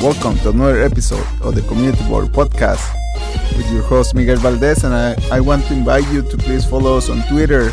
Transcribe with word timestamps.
welcome 0.00 0.38
to 0.38 0.50
another 0.50 0.80
episode 0.80 1.26
of 1.42 1.56
the 1.56 1.62
Community 1.62 2.06
Board 2.08 2.28
Podcast 2.28 2.94
with 3.56 3.68
your 3.72 3.82
host 3.82 4.14
Miguel 4.14 4.36
Valdez. 4.36 4.84
And 4.84 4.94
I, 4.94 5.16
I 5.32 5.40
want 5.40 5.64
to 5.66 5.74
invite 5.74 6.08
you 6.12 6.22
to 6.22 6.38
please 6.38 6.64
follow 6.64 6.96
us 6.96 7.10
on 7.10 7.22
Twitter, 7.22 7.70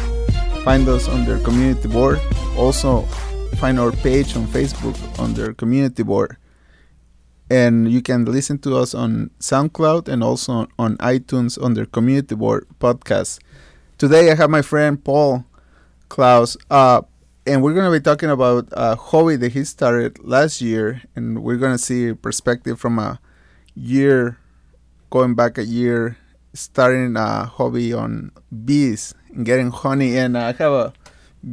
find 0.64 0.88
us 0.88 1.07
under 1.07 1.38
Community 1.38 1.88
Board. 1.88 2.20
Also, 2.57 3.04
find 3.57 3.80
our 3.80 3.91
page 3.91 4.36
on 4.36 4.48
Facebook 4.48 4.98
under 5.20 5.54
Community 5.54 6.02
Board. 6.02 6.38
And 7.52 7.91
you 7.91 8.02
can 8.02 8.26
listen 8.26 8.57
to 8.60 8.76
us 8.76 8.96
on 8.96 9.30
SoundCloud 9.39 10.07
and 10.07 10.23
also 10.23 10.68
on 10.80 10.98
iTunes 10.98 11.64
under 11.64 11.86
Community 11.86 12.34
Board 12.34 12.66
Podcast. 12.80 13.38
Today 14.00 14.32
I 14.32 14.36
have 14.36 14.50
my 14.50 14.64
friend 14.64 15.02
Paul 15.04 15.46
Klaus. 16.10 16.57
Uh, 16.71 17.03
and 17.45 17.62
we're 17.62 17.73
going 17.73 17.91
to 17.91 17.98
be 17.98 18.04
talking 18.04 18.30
about 18.30 18.67
a 18.72 18.95
hobby 18.95 19.35
that 19.35 19.52
he 19.52 19.63
started 19.63 20.17
last 20.23 20.62
year 20.62 21.04
and 21.16 21.44
we're 21.44 21.58
going 21.58 21.73
to 21.73 21.77
see 21.77 22.13
perspective 22.13 22.80
from 22.80 22.98
a 22.98 23.20
year 23.76 24.40
going 25.12 25.35
back 25.35 25.58
a 25.58 25.66
year 25.66 26.18
starting 26.54 27.16
a 27.16 27.45
hobby 27.45 27.94
on 27.94 28.31
bees 28.63 29.13
and 29.30 29.45
getting 29.45 29.70
honey. 29.70 30.18
And 30.18 30.38
i 30.38 30.54
have 30.54 30.71
a 30.71 30.94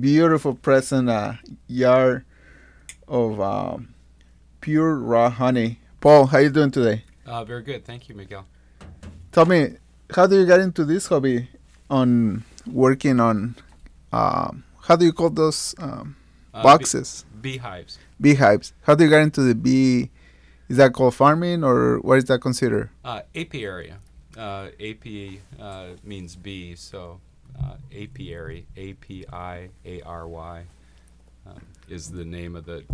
beautiful 0.00 0.54
present 0.54 1.10
a 1.10 1.38
jar 1.68 2.24
of 3.06 3.40
uh, 3.40 3.76
pure 4.60 4.96
raw 4.96 5.28
honey. 5.28 5.80
Paul 6.00 6.26
how 6.26 6.38
are 6.38 6.42
you 6.42 6.50
doing 6.50 6.70
today? 6.70 7.04
Uh, 7.26 7.44
very 7.44 7.62
good. 7.62 7.84
Thank 7.84 8.08
you 8.08 8.14
miguel. 8.14 8.46
Tell 9.30 9.44
me 9.44 9.76
how 10.14 10.26
do 10.26 10.38
you 10.38 10.46
get 10.46 10.60
into 10.60 10.84
this 10.84 11.06
hobby 11.06 11.48
on 11.90 12.44
working 12.66 13.20
on 13.20 13.56
um, 14.12 14.64
how 14.82 14.96
do 14.96 15.04
you 15.04 15.12
call 15.12 15.30
those 15.30 15.74
um, 15.78 16.16
Uh, 16.54 16.62
boxes? 16.62 17.24
bee- 17.40 17.52
beehives. 17.58 17.98
Beehives. 18.20 18.72
How 18.82 18.94
do 18.94 19.04
you 19.04 19.10
get 19.10 19.22
into 19.22 19.40
the 19.42 19.54
bee? 19.54 20.10
Is 20.68 20.76
that 20.76 20.92
called 20.92 21.14
farming 21.14 21.64
or 21.64 21.98
what 22.00 22.18
is 22.18 22.24
that 22.26 22.40
considered? 22.40 22.90
Uh, 23.04 23.22
apiary. 23.34 23.94
Uh, 24.36 24.68
AP 24.80 25.40
uh, 25.60 25.88
means 26.02 26.36
bee, 26.36 26.74
so 26.74 27.20
uh, 27.62 27.74
apiary, 27.94 28.64
A 28.76 28.94
P 28.94 29.26
I 29.30 29.68
A 29.84 30.00
R 30.02 30.26
Y, 30.26 30.64
um, 31.46 31.60
is 31.88 32.10
the 32.12 32.24
name 32.24 32.56
of 32.56 32.64
the 32.64 32.84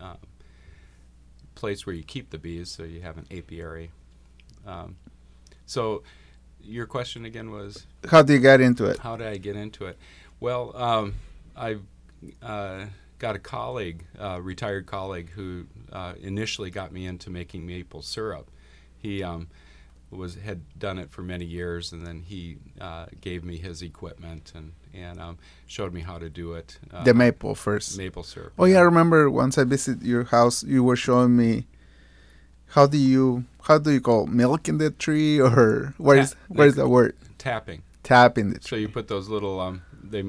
uh, 0.00 0.16
place 1.54 1.86
where 1.86 1.94
you 1.94 2.02
keep 2.02 2.28
the 2.30 2.38
bees. 2.38 2.70
So 2.70 2.82
you 2.84 3.00
have 3.00 3.16
an 3.16 3.26
apiary. 3.30 3.90
Um, 4.66 4.96
so 5.64 6.02
your 6.62 6.84
question 6.86 7.24
again 7.24 7.50
was 7.50 7.86
How 8.10 8.20
do 8.22 8.34
you 8.34 8.38
get 8.40 8.60
into 8.60 8.84
it? 8.84 8.98
how 8.98 9.16
did 9.16 9.26
I 9.28 9.38
get 9.38 9.56
into 9.56 9.86
it? 9.86 9.96
Well, 10.40 10.76
um, 10.76 11.14
I 11.56 11.78
uh, 12.42 12.86
got 13.18 13.36
a 13.36 13.38
colleague, 13.38 14.04
uh, 14.18 14.40
retired 14.40 14.86
colleague, 14.86 15.30
who 15.30 15.66
uh, 15.92 16.14
initially 16.20 16.70
got 16.70 16.92
me 16.92 17.06
into 17.06 17.30
making 17.30 17.66
maple 17.66 18.02
syrup. 18.02 18.50
He 18.96 19.22
um, 19.22 19.48
was 20.10 20.36
had 20.36 20.60
done 20.78 20.98
it 20.98 21.10
for 21.10 21.22
many 21.22 21.44
years, 21.44 21.92
and 21.92 22.06
then 22.06 22.22
he 22.22 22.58
uh, 22.80 23.06
gave 23.20 23.44
me 23.44 23.56
his 23.58 23.82
equipment 23.82 24.52
and 24.54 24.72
and 24.94 25.20
um, 25.20 25.38
showed 25.66 25.92
me 25.92 26.00
how 26.00 26.18
to 26.18 26.30
do 26.30 26.54
it. 26.54 26.78
Uh, 26.92 27.04
The 27.04 27.14
maple 27.14 27.54
first. 27.54 27.98
maple 27.98 28.22
syrup. 28.22 28.52
Oh 28.58 28.64
yeah, 28.64 28.78
I 28.78 28.82
remember 28.82 29.28
once 29.30 29.58
I 29.58 29.64
visited 29.64 30.02
your 30.06 30.24
house, 30.24 30.62
you 30.64 30.82
were 30.82 30.96
showing 30.96 31.36
me 31.36 31.66
how 32.68 32.86
do 32.86 32.96
you 32.98 33.44
how 33.64 33.78
do 33.78 33.90
you 33.90 34.00
call 34.00 34.26
milk 34.26 34.68
in 34.68 34.78
the 34.78 34.90
tree 34.90 35.40
or 35.40 35.94
what 35.98 36.18
is 36.18 36.30
Ta- 36.32 36.38
what 36.48 36.66
is 36.68 36.74
the 36.76 36.88
word? 36.88 37.16
tapping. 37.38 37.82
Tapping 38.04 38.50
the 38.54 38.58
So 38.62 38.74
you 38.76 38.88
put 38.88 39.08
those 39.08 39.28
little 39.28 39.60
um, 39.60 39.82
they 40.10 40.24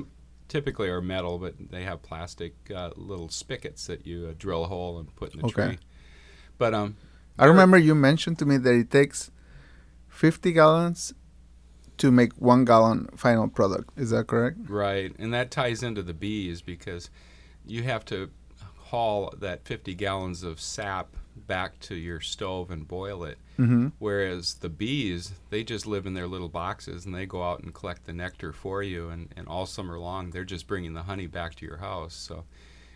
typically 0.48 0.90
are 0.90 1.02
metal, 1.02 1.38
but 1.38 1.56
they 1.72 1.84
have 1.84 2.02
plastic 2.02 2.54
uh, 2.76 2.92
little 2.96 3.30
spigots 3.30 3.88
that 3.88 4.06
you 4.06 4.28
uh, 4.30 4.34
drill 4.38 4.64
a 4.66 4.68
hole 4.68 4.98
and 5.00 5.16
put 5.16 5.34
in 5.34 5.42
the 5.42 5.48
Okay. 5.48 5.68
tree. 5.68 5.80
But 6.58 6.74
um, 6.74 6.98
I 7.38 7.46
remember 7.46 7.78
you 7.78 7.96
mentioned 7.96 8.38
to 8.40 8.46
me 8.46 8.58
that 8.58 8.74
it 8.74 8.92
takes 8.92 9.32
fifty 10.08 10.52
gallons 10.52 11.14
to 11.98 12.12
make 12.12 12.34
one 12.34 12.66
gallon 12.66 13.10
final 13.16 13.48
product. 13.48 13.92
Is 13.98 14.10
that 14.12 14.28
correct? 14.28 14.58
Right, 14.68 15.14
and 15.20 15.34
that 15.34 15.52
ties 15.52 15.84
into 15.84 16.02
the 16.02 16.14
bees 16.14 16.62
because 16.62 17.10
you 17.66 17.84
have 17.84 18.04
to 18.06 18.30
haul 18.90 19.32
that 19.38 19.64
50 19.66 19.94
gallons 19.96 20.42
of 20.42 20.60
sap 20.60 21.16
back 21.50 21.80
to 21.80 21.96
your 21.96 22.22
stove 22.22 22.72
and 22.72 22.88
boil 22.88 23.26
it. 23.26 23.38
Mm-hmm. 23.60 23.88
Whereas 23.98 24.54
the 24.54 24.70
bees, 24.70 25.34
they 25.50 25.64
just 25.64 25.86
live 25.86 26.06
in 26.06 26.14
their 26.14 26.28
little 26.28 26.48
boxes 26.48 27.06
and 27.06 27.14
they 27.14 27.26
go 27.26 27.44
out 27.44 27.62
and 27.62 27.74
collect 27.74 28.06
the 28.06 28.14
nectar 28.14 28.54
for 28.54 28.82
you, 28.82 29.10
and, 29.10 29.34
and 29.36 29.48
all 29.48 29.66
summer 29.66 30.00
long 30.00 30.30
they're 30.30 30.46
just 30.46 30.68
bringing 30.68 30.94
the 30.94 31.04
honey 31.04 31.28
back 31.28 31.56
to 31.56 31.66
your 31.66 31.78
house. 31.78 32.14
So 32.14 32.46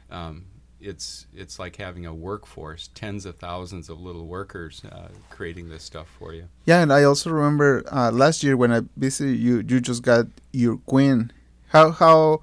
um, 0.10 0.46
it's 0.80 1.26
it's 1.34 1.58
like 1.58 1.76
having 1.78 2.06
a 2.06 2.14
workforce, 2.14 2.90
tens 2.94 3.26
of 3.26 3.36
thousands 3.38 3.90
of 3.90 4.00
little 4.00 4.28
workers 4.28 4.84
uh, 4.86 5.10
creating 5.30 5.70
this 5.70 5.84
stuff 5.84 6.08
for 6.20 6.34
you. 6.34 6.48
Yeah, 6.66 6.82
and 6.82 6.94
I 6.94 7.04
also 7.04 7.32
remember 7.32 7.84
uh, 7.92 8.12
last 8.12 8.44
year 8.44 8.56
when 8.56 8.72
I 8.72 8.82
visited 8.96 9.40
you, 9.40 9.64
you 9.68 9.82
just 9.82 10.04
got 10.04 10.28
your 10.52 10.78
queen. 10.78 11.32
How 11.70 11.92
how 11.92 12.42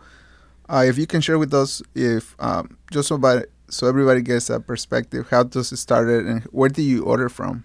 uh, 0.69 0.85
if 0.87 0.99
you 0.99 1.07
can 1.07 1.21
share 1.21 1.39
with 1.39 1.55
us 1.55 1.83
if 1.95 2.35
um, 2.41 2.77
just 2.91 3.11
about 3.11 3.45
so 3.71 3.87
everybody 3.87 4.23
gets 4.23 4.51
a 4.51 4.61
perspective, 4.61 5.29
how 5.31 5.43
does 5.43 5.73
it 5.73 5.79
started 5.79 6.27
and 6.27 6.43
where 6.45 6.69
do 6.69 6.83
you 6.83 7.05
order 7.05 7.29
from? 7.29 7.65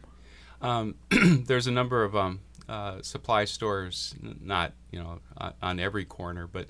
Um, 0.62 0.96
there's 1.10 1.68
a 1.68 1.72
number 1.72 2.04
of 2.04 2.16
um, 2.16 2.40
uh, 2.70 3.02
supply 3.02 3.46
stores, 3.46 4.16
not 4.22 4.74
you 4.92 5.00
know 5.00 5.20
on, 5.38 5.54
on 5.62 5.80
every 5.80 6.06
corner, 6.06 6.48
but 6.48 6.68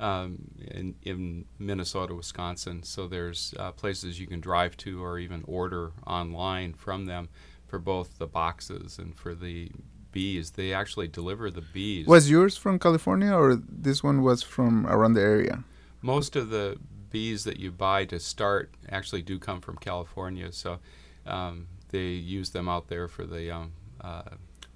um, 0.00 0.38
in, 0.60 0.94
in 1.02 1.44
Minnesota, 1.58 2.14
Wisconsin. 2.14 2.82
So 2.82 3.08
there's 3.08 3.54
uh, 3.58 3.72
places 3.72 4.20
you 4.20 4.26
can 4.26 4.40
drive 4.40 4.76
to 4.78 5.02
or 5.02 5.18
even 5.18 5.44
order 5.46 5.92
online 6.06 6.74
from 6.74 7.06
them 7.06 7.28
for 7.66 7.78
both 7.78 8.18
the 8.18 8.26
boxes 8.26 8.98
and 8.98 9.16
for 9.16 9.34
the 9.34 9.70
bees. 10.12 10.52
They 10.52 10.72
actually 10.72 11.08
deliver 11.08 11.50
the 11.50 11.60
bees. 11.60 12.06
Was 12.06 12.30
yours 12.30 12.56
from 12.56 12.78
California 12.78 13.32
or 13.32 13.56
this 13.56 14.02
one 14.02 14.22
was 14.22 14.42
from 14.42 14.86
around 14.86 15.14
the 15.14 15.22
area? 15.22 15.64
most 16.02 16.36
of 16.36 16.50
the 16.50 16.76
bees 17.10 17.44
that 17.44 17.58
you 17.58 17.70
buy 17.70 18.04
to 18.06 18.18
start 18.18 18.74
actually 18.88 19.22
do 19.22 19.38
come 19.38 19.60
from 19.60 19.76
California, 19.76 20.52
so 20.52 20.78
um, 21.26 21.66
they 21.90 22.08
use 22.08 22.50
them 22.50 22.68
out 22.68 22.88
there 22.88 23.08
for 23.08 23.24
the 23.24 23.50
um, 23.50 23.72
uh, 24.00 24.22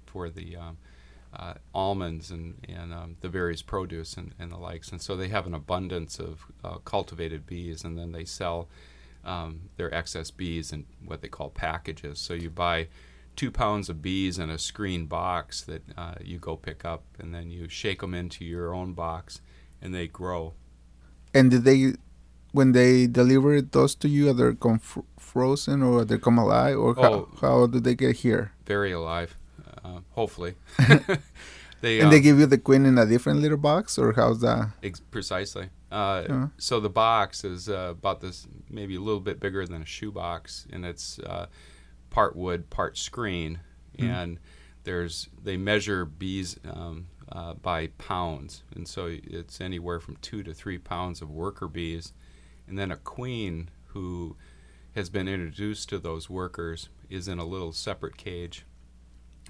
for 0.05 0.29
the 0.29 0.55
um, 0.55 0.77
uh, 1.35 1.53
almonds 1.73 2.31
and 2.31 2.55
and 2.67 2.93
um, 2.93 3.17
the 3.21 3.29
various 3.29 3.61
produce 3.61 4.15
and, 4.15 4.33
and 4.39 4.51
the 4.51 4.57
likes, 4.57 4.91
and 4.91 5.01
so 5.01 5.15
they 5.15 5.29
have 5.29 5.47
an 5.47 5.53
abundance 5.53 6.19
of 6.19 6.45
uh, 6.63 6.77
cultivated 6.85 7.45
bees, 7.45 7.83
and 7.83 7.97
then 7.97 8.11
they 8.11 8.25
sell 8.25 8.67
um, 9.25 9.69
their 9.77 9.93
excess 9.93 10.31
bees 10.31 10.71
in 10.71 10.85
what 11.05 11.21
they 11.21 11.29
call 11.29 11.49
packages. 11.49 12.19
So 12.19 12.33
you 12.33 12.49
buy 12.49 12.87
two 13.35 13.51
pounds 13.51 13.89
of 13.89 14.01
bees 14.01 14.37
in 14.37 14.49
a 14.49 14.57
screen 14.57 15.05
box 15.05 15.61
that 15.61 15.83
uh, 15.97 16.15
you 16.21 16.37
go 16.37 16.55
pick 16.55 16.85
up, 16.85 17.03
and 17.19 17.33
then 17.33 17.49
you 17.49 17.67
shake 17.69 18.01
them 18.01 18.13
into 18.13 18.45
your 18.45 18.73
own 18.73 18.93
box, 18.93 19.41
and 19.81 19.93
they 19.93 20.07
grow. 20.07 20.53
And 21.33 21.49
did 21.49 21.63
they 21.63 21.93
when 22.53 22.71
they 22.71 23.07
deliver 23.07 23.61
those 23.61 23.95
to 23.95 24.07
you, 24.07 24.29
are 24.29 24.33
they 24.33 24.55
come 24.55 24.79
fr- 24.79 25.01
frozen 25.19 25.83
or 25.83 26.05
they 26.05 26.17
come 26.17 26.37
alive 26.39 26.77
or 26.77 26.95
how, 26.95 27.13
Oh. 27.13 27.29
how 27.41 27.67
do 27.67 27.79
they 27.79 27.95
get 27.95 28.15
here? 28.23 28.51
very 28.65 28.93
alive, 28.93 29.35
uh, 29.83 29.99
hopefully. 30.11 30.53
they, 31.81 31.99
And 31.99 32.11
they 32.11 32.17
um, 32.17 32.23
give 32.23 32.39
you 32.39 32.45
the 32.45 32.57
queen 32.57 32.85
in 32.85 32.97
a 32.97 33.05
different 33.05 33.41
little 33.41 33.57
box 33.57 33.97
or 33.97 34.13
how's 34.13 34.39
that? 34.41 34.69
ex- 34.81 35.01
precisely. 35.11 35.69
Uh, 35.91 36.23
Yeah. 36.29 36.47
So 36.57 36.79
the 36.79 36.89
box 36.89 37.43
is 37.43 37.67
uh, 37.69 37.89
about 37.97 38.21
this, 38.21 38.47
maybe 38.69 38.95
a 38.95 39.01
little 39.01 39.19
bit 39.19 39.39
bigger 39.39 39.65
than 39.65 39.81
a 39.81 39.85
shoebox, 39.85 40.65
and 40.71 40.85
it's 40.85 41.19
uh, 41.19 41.47
part 42.09 42.35
wood, 42.35 42.69
part 42.69 42.97
screen, 42.97 43.59
Mm. 43.99 44.09
and 44.09 44.39
there's 44.85 45.29
they 45.43 45.55
measure 45.55 46.03
bees 46.03 46.57
um, 46.65 47.05
uh, 47.31 47.53
by 47.53 47.87
pounds, 47.99 48.63
and 48.75 48.87
so 48.87 49.01
it's 49.11 49.61
anywhere 49.61 49.99
from 49.99 50.15
two 50.21 50.41
to 50.43 50.51
three 50.53 50.79
pounds 50.79 51.21
of 51.21 51.29
worker 51.29 51.67
bees, 51.67 52.11
and 52.67 52.77
then 52.77 52.91
a 52.91 52.97
queen 52.97 53.69
who 53.87 54.35
has 54.95 55.09
been 55.09 55.27
introduced 55.27 55.89
to 55.89 55.99
those 55.99 56.29
workers 56.29 56.89
is 57.09 57.27
in 57.27 57.39
a 57.39 57.45
little 57.45 57.71
separate 57.73 58.17
cage. 58.17 58.65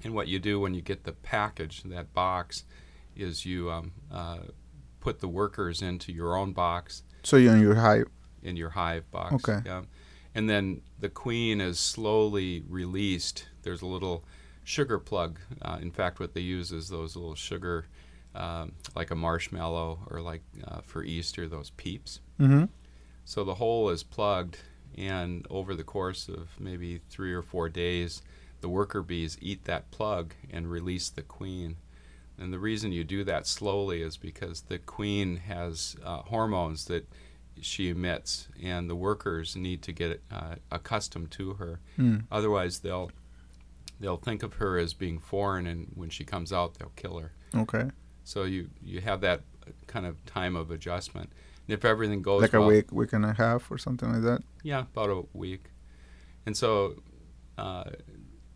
And 0.02 0.14
what 0.14 0.28
you 0.28 0.38
do 0.38 0.58
when 0.60 0.74
you 0.74 0.82
get 0.82 1.04
the 1.04 1.12
package, 1.12 1.82
that 1.84 2.12
box, 2.12 2.64
is 3.16 3.46
you 3.46 3.70
um, 3.70 3.92
uh, 4.12 4.38
put 5.00 5.20
the 5.20 5.28
workers 5.28 5.82
into 5.82 6.12
your 6.12 6.36
own 6.36 6.52
box 6.52 7.02
So 7.22 7.36
you're 7.36 7.54
in 7.54 7.60
your 7.60 7.76
hive. 7.76 8.08
in 8.42 8.56
your 8.56 8.70
hive 8.70 9.10
box. 9.10 9.34
Okay. 9.34 9.60
Yeah. 9.64 9.82
And 10.34 10.50
then 10.50 10.80
the 10.98 11.08
queen 11.08 11.60
is 11.60 11.78
slowly 11.78 12.64
released. 12.68 13.46
There's 13.62 13.82
a 13.82 13.86
little 13.86 14.24
sugar 14.64 14.98
plug. 14.98 15.38
Uh, 15.62 15.78
in 15.80 15.90
fact, 15.92 16.18
what 16.20 16.34
they 16.34 16.40
use 16.40 16.72
is 16.72 16.88
those 16.88 17.14
little 17.14 17.36
sugar, 17.36 17.86
um, 18.34 18.72
like 18.96 19.10
a 19.10 19.14
marshmallow 19.14 20.00
or 20.10 20.20
like 20.20 20.42
uh, 20.66 20.80
for 20.82 21.04
Easter, 21.04 21.46
those 21.46 21.70
peeps. 21.70 22.20
Mm-hmm. 22.40 22.64
So 23.24 23.44
the 23.44 23.54
hole 23.54 23.88
is 23.90 24.02
plugged, 24.02 24.58
and 24.96 25.46
over 25.50 25.74
the 25.74 25.84
course 25.84 26.28
of 26.28 26.48
maybe 26.58 27.00
three 27.08 27.32
or 27.32 27.42
four 27.42 27.68
days, 27.68 28.22
the 28.60 28.68
worker 28.68 29.02
bees 29.02 29.36
eat 29.40 29.64
that 29.64 29.90
plug 29.90 30.34
and 30.50 30.70
release 30.70 31.08
the 31.08 31.22
queen. 31.22 31.76
And 32.38 32.52
the 32.52 32.58
reason 32.58 32.92
you 32.92 33.04
do 33.04 33.24
that 33.24 33.46
slowly 33.46 34.02
is 34.02 34.16
because 34.16 34.62
the 34.62 34.78
queen 34.78 35.36
has 35.36 35.96
uh, 36.04 36.18
hormones 36.22 36.86
that 36.86 37.08
she 37.60 37.88
emits, 37.88 38.48
and 38.62 38.90
the 38.90 38.96
workers 38.96 39.54
need 39.54 39.82
to 39.82 39.92
get 39.92 40.22
uh, 40.30 40.56
accustomed 40.70 41.30
to 41.32 41.54
her. 41.54 41.80
Hmm. 41.96 42.18
Otherwise, 42.30 42.80
they'll 42.80 43.10
they'll 44.00 44.16
think 44.16 44.42
of 44.42 44.54
her 44.54 44.76
as 44.76 44.92
being 44.92 45.18
foreign, 45.18 45.66
and 45.66 45.92
when 45.94 46.10
she 46.10 46.24
comes 46.24 46.52
out, 46.52 46.74
they'll 46.74 46.92
kill 46.96 47.18
her. 47.18 47.32
Okay. 47.54 47.90
So 48.24 48.44
you 48.44 48.70
you 48.82 49.00
have 49.00 49.20
that 49.20 49.42
kind 49.86 50.06
of 50.06 50.24
time 50.24 50.56
of 50.56 50.70
adjustment. 50.70 51.30
If 51.66 51.84
everything 51.84 52.20
goes 52.22 52.42
Like 52.42 52.54
a 52.54 52.60
well, 52.60 52.68
week, 52.68 52.92
week 52.92 53.12
and 53.12 53.24
a 53.24 53.32
half, 53.32 53.70
or 53.70 53.78
something 53.78 54.12
like 54.12 54.22
that. 54.22 54.42
yeah, 54.62 54.80
about 54.80 55.10
a 55.10 55.22
week. 55.32 55.70
And 56.46 56.56
so 56.56 57.02
uh, 57.56 57.84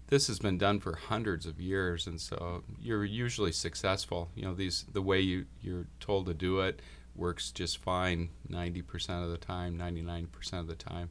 this 0.09 0.27
has 0.27 0.39
been 0.39 0.59
done 0.59 0.79
for 0.81 0.97
hundreds 0.97 1.47
of 1.47 1.59
years, 1.61 2.07
and 2.07 2.21
so 2.21 2.63
you're 2.79 3.05
usually 3.05 3.53
successful. 3.53 4.31
You 4.35 4.43
know, 4.43 4.55
these 4.55 4.85
the 4.93 5.03
way 5.03 5.21
you 5.21 5.47
you're 5.61 5.87
told 6.01 6.27
to 6.27 6.35
do 6.35 6.61
it 6.61 6.81
works 7.15 7.51
just 7.51 7.79
fine 7.79 8.29
90% 8.49 9.25
of 9.25 9.31
the 9.31 9.39
time, 9.39 9.77
99% 9.77 10.29
of 10.61 10.69
the 10.69 10.77
time. 10.77 11.11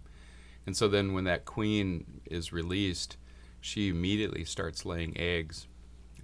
And 0.66 0.76
so 0.76 0.88
then 0.88 1.14
when 1.14 1.26
that 1.26 1.44
queen 1.46 2.22
is 2.26 2.54
released, 2.54 3.18
she 3.60 3.90
immediately 3.90 4.46
starts 4.46 4.86
laying 4.86 5.18
eggs. 5.18 5.68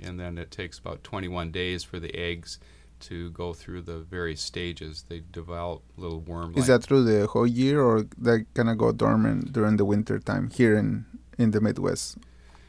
And 0.01 0.19
then 0.19 0.37
it 0.37 0.51
takes 0.51 0.79
about 0.79 1.03
21 1.03 1.51
days 1.51 1.83
for 1.83 1.99
the 1.99 2.15
eggs 2.15 2.59
to 3.09 3.29
go 3.31 3.53
through 3.53 3.81
the 3.83 3.99
various 3.99 4.41
stages. 4.41 5.05
They 5.09 5.21
develop 5.31 5.83
little 5.97 6.21
worm 6.21 6.53
Is 6.55 6.67
that 6.67 6.83
through 6.83 7.03
the 7.03 7.27
whole 7.27 7.47
year, 7.47 7.81
or 7.81 8.05
they 8.17 8.45
kind 8.53 8.69
of 8.69 8.77
go 8.77 8.91
dormant 8.91 9.53
during 9.53 9.77
the 9.77 9.85
winter 9.85 10.19
time 10.19 10.49
here 10.49 10.75
in 10.77 11.05
in 11.37 11.51
the 11.51 11.61
Midwest, 11.61 12.17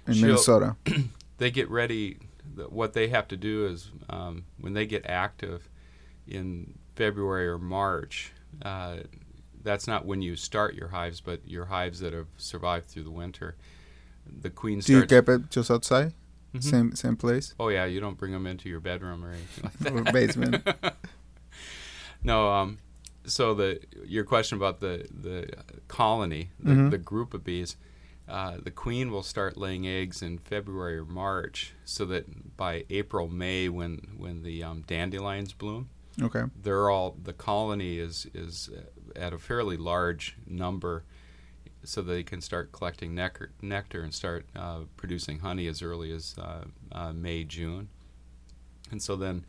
in 0.07 0.15
She'll- 0.15 0.27
Minnesota? 0.27 0.77
they 1.39 1.51
get 1.51 1.69
ready. 1.71 2.19
What 2.69 2.93
they 2.93 3.09
have 3.09 3.27
to 3.29 3.37
do 3.37 3.67
is 3.67 3.91
um, 4.09 4.45
when 4.61 4.75
they 4.75 4.87
get 4.87 5.05
active 5.07 5.69
in 6.27 6.75
February 6.95 7.49
or 7.49 7.59
March. 7.59 8.33
Uh, 8.63 8.99
that's 9.63 9.87
not 9.87 10.05
when 10.05 10.23
you 10.23 10.37
start 10.37 10.75
your 10.75 10.89
hives, 10.89 11.21
but 11.21 11.41
your 11.47 11.67
hives 11.67 12.01
that 12.01 12.13
have 12.13 12.29
survived 12.37 12.87
through 12.87 13.05
the 13.05 13.11
winter. 13.11 13.57
The 14.27 14.51
queen 14.51 14.81
Do 14.81 14.93
you 14.93 15.07
keep 15.07 15.29
it 15.29 15.51
just 15.51 15.71
outside, 15.71 16.13
Mhm. 16.55 16.63
same 16.63 16.95
same 16.95 17.17
place, 17.17 17.55
Oh 17.59 17.69
yeah, 17.69 17.85
you 17.85 18.01
don't 18.01 18.17
bring 18.17 18.33
them 18.33 18.47
into 18.47 18.69
your 18.69 18.81
bedroom 18.81 19.25
or 19.25 19.31
anything 19.31 19.65
like 19.65 19.79
that. 19.81 19.93
or 19.93 20.05
basement? 20.13 20.67
No, 22.23 22.51
um, 22.53 22.79
so 23.27 23.55
the 23.55 23.81
your 24.07 24.25
question 24.25 24.57
about 24.57 24.81
the 24.81 25.07
the 25.11 25.49
colony, 25.89 26.51
the, 26.59 26.73
Mhm. 26.73 26.91
the 26.91 26.99
group 26.99 27.35
of 27.35 27.45
bees, 27.45 27.77
uh, 28.29 28.57
the 28.63 28.71
queen 28.71 29.11
will 29.11 29.23
start 29.23 29.57
laying 29.59 29.87
eggs 29.87 30.23
in 30.23 30.39
February 30.39 30.97
or 30.99 31.05
March, 31.05 31.75
so 31.85 32.05
that 32.07 32.57
by 32.57 32.85
April 32.89 33.29
May, 33.29 33.69
when 33.69 34.15
when 34.17 34.43
the 34.43 34.63
um, 34.63 34.85
dandelions 34.87 35.53
bloom, 35.53 35.89
Okay. 36.23 36.45
they're 36.63 36.89
all 36.89 37.17
the 37.23 37.35
colony 37.35 37.99
is 37.99 38.27
is 38.33 38.71
at 39.15 39.33
a 39.35 39.39
fairly 39.39 39.77
large 39.77 40.37
number, 40.47 41.05
so 41.85 42.03
they 42.03 42.23
can 42.23 42.41
start 42.41 42.73
collecting 42.73 43.15
nectar, 43.15 43.53
nectar 43.63 44.03
and 44.03 44.15
start 44.15 44.47
uh, 44.57 44.81
producing 44.97 45.41
honey 45.41 45.67
as 45.67 45.83
early 45.83 46.13
as 46.13 46.35
uh, 46.39 46.65
uh, 46.93 47.13
May 47.13 47.45
June, 47.45 47.89
and 48.91 49.03
so 49.03 49.17
then 49.17 49.45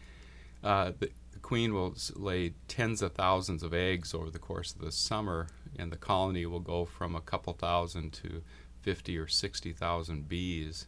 uh, 0.63 0.91
the, 0.99 1.09
the 1.31 1.39
queen 1.39 1.73
will 1.73 1.95
lay 2.15 2.53
tens 2.67 3.01
of 3.01 3.13
thousands 3.13 3.63
of 3.63 3.73
eggs 3.73 4.13
over 4.13 4.29
the 4.29 4.39
course 4.39 4.73
of 4.73 4.81
the 4.81 4.91
summer, 4.91 5.47
and 5.77 5.91
the 5.91 5.97
colony 5.97 6.45
will 6.45 6.59
go 6.59 6.85
from 6.85 7.15
a 7.15 7.21
couple 7.21 7.53
thousand 7.53 8.13
to 8.13 8.41
fifty 8.81 9.17
or 9.17 9.27
sixty 9.27 9.71
thousand 9.73 10.27
bees. 10.29 10.87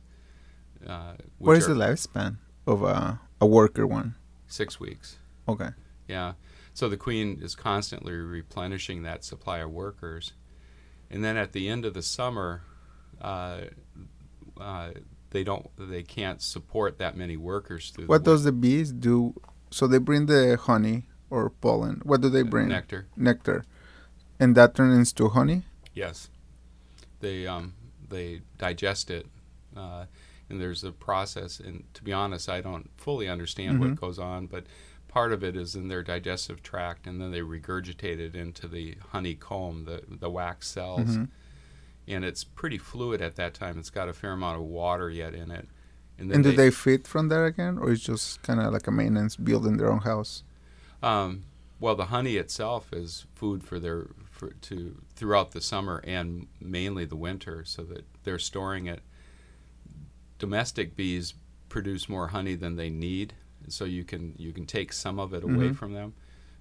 Uh, 0.86 1.14
What 1.40 1.54
which 1.54 1.66
the 1.66 1.74
lifespan 1.74 2.38
of 2.66 2.84
a 2.84 3.20
a 3.42 3.46
worker 3.46 3.86
one? 3.88 4.16
Six 4.48 4.80
weeks. 4.80 5.18
Okay. 5.48 5.70
Yeah. 6.08 6.34
So 6.74 6.88
the 6.90 6.98
queen 6.98 7.40
is 7.42 7.56
constantly 7.56 8.14
replenishing 8.14 9.04
that 9.04 9.24
supply 9.24 9.60
of 9.60 9.72
workers. 9.72 10.34
And 11.10 11.24
then 11.24 11.38
at 11.38 11.54
the 11.54 11.70
end 11.70 11.86
of 11.86 11.94
the 11.94 12.02
summer, 12.02 12.64
uh, 13.22 13.62
uh, 14.60 14.90
they 15.32 15.44
don't, 15.44 15.70
they 15.78 16.04
can't 16.04 16.42
support 16.42 16.98
that 17.00 17.16
many 17.16 17.38
workers 17.38 17.92
through 17.92 18.08
What 18.08 18.24
the 18.24 18.32
does 18.32 18.44
the 18.44 18.52
bees 18.52 18.92
do? 18.92 19.34
So 19.72 19.88
they 19.88 19.98
bring 20.00 20.26
the 20.28 20.58
honey 20.62 21.04
or 21.30 21.50
pollen. 21.50 22.02
What 22.04 22.22
do 22.22 22.30
they 22.30 22.44
win- 22.44 22.50
bring? 22.50 22.68
nectar. 22.70 23.08
Nectar, 23.16 23.66
and 24.40 24.56
that 24.56 24.76
turns 24.76 24.98
into 24.98 25.30
honey. 25.30 25.64
Yes. 25.94 26.30
They 27.20 27.48
um, 27.48 27.74
they 28.10 28.42
digest 28.58 29.10
it, 29.10 29.26
uh, 29.76 30.06
and 30.50 30.62
there's 30.62 30.84
a 30.84 30.92
process. 30.92 31.60
And 31.60 31.84
to 31.96 32.04
be 32.04 32.14
honest, 32.14 32.48
I 32.48 32.62
don't 32.62 32.90
fully 32.98 33.28
understand 33.28 33.78
Mhm. 33.78 33.80
what 33.80 33.96
goes 34.00 34.20
on, 34.20 34.46
but 34.48 34.66
part 35.18 35.34
of 35.34 35.44
it 35.44 35.56
is 35.58 35.74
in 35.76 35.88
their 35.88 36.04
digestive 36.04 36.62
tract, 36.62 37.08
and 37.08 37.20
then 37.20 37.32
they 37.32 37.40
regurgitate 37.40 38.20
it 38.20 38.36
into 38.36 38.68
the 38.68 38.96
honeycomb, 39.12 39.86
the 39.86 40.04
the 40.08 40.30
wax 40.30 40.68
cells, 40.68 41.18
Mhm. 41.18 41.30
and 42.08 42.24
it's 42.24 42.44
pretty 42.44 42.78
fluid 42.78 43.20
at 43.20 43.36
that 43.36 43.56
time. 43.56 43.80
It's 43.80 43.90
got 43.90 44.08
a 44.10 44.14
fair 44.14 44.34
amount 44.34 44.58
of 44.58 44.64
water 44.66 45.10
yet 45.10 45.34
in 45.34 45.50
it. 45.50 45.68
And 46.20 46.32
And 46.32 46.44
do 46.44 46.52
they 46.52 46.70
feed 46.70 47.08
from 47.08 47.30
there 47.30 47.48
again, 47.48 47.80
or 47.80 47.92
it's 47.92 48.04
just 48.04 48.44
kind 48.44 48.60
of 48.60 48.72
like 48.72 48.86
a 48.86 48.92
maintenance 48.92 49.36
building 49.36 49.78
their 49.78 49.92
own 49.92 50.02
house? 50.02 50.44
Um, 51.02 51.46
well, 51.80 51.96
the 51.96 52.06
honey 52.16 52.36
itself 52.38 52.94
is 52.94 53.26
food 53.34 53.64
for 53.64 53.80
their 53.80 54.08
for, 54.30 54.52
to 54.70 55.02
throughout 55.16 55.50
the 55.52 55.62
summer 55.62 55.98
and 56.04 56.46
mainly 56.62 57.06
the 57.06 57.16
winter, 57.16 57.66
so 57.66 57.82
that 57.86 58.06
they're 58.24 58.38
storing 58.52 58.86
it. 58.86 59.02
Domestic 60.38 60.96
bees 60.96 61.34
produce 61.70 62.08
more 62.08 62.28
honey 62.28 62.54
than 62.56 62.76
they 62.76 62.92
need, 62.92 63.34
so 63.70 63.86
you 63.86 64.04
can 64.04 64.34
you 64.38 64.52
can 64.54 64.66
take 64.66 64.92
some 64.94 65.20
of 65.20 65.34
it 65.34 65.44
away 65.44 65.70
Mhm. 65.70 65.76
from 65.76 65.94
them, 65.94 66.14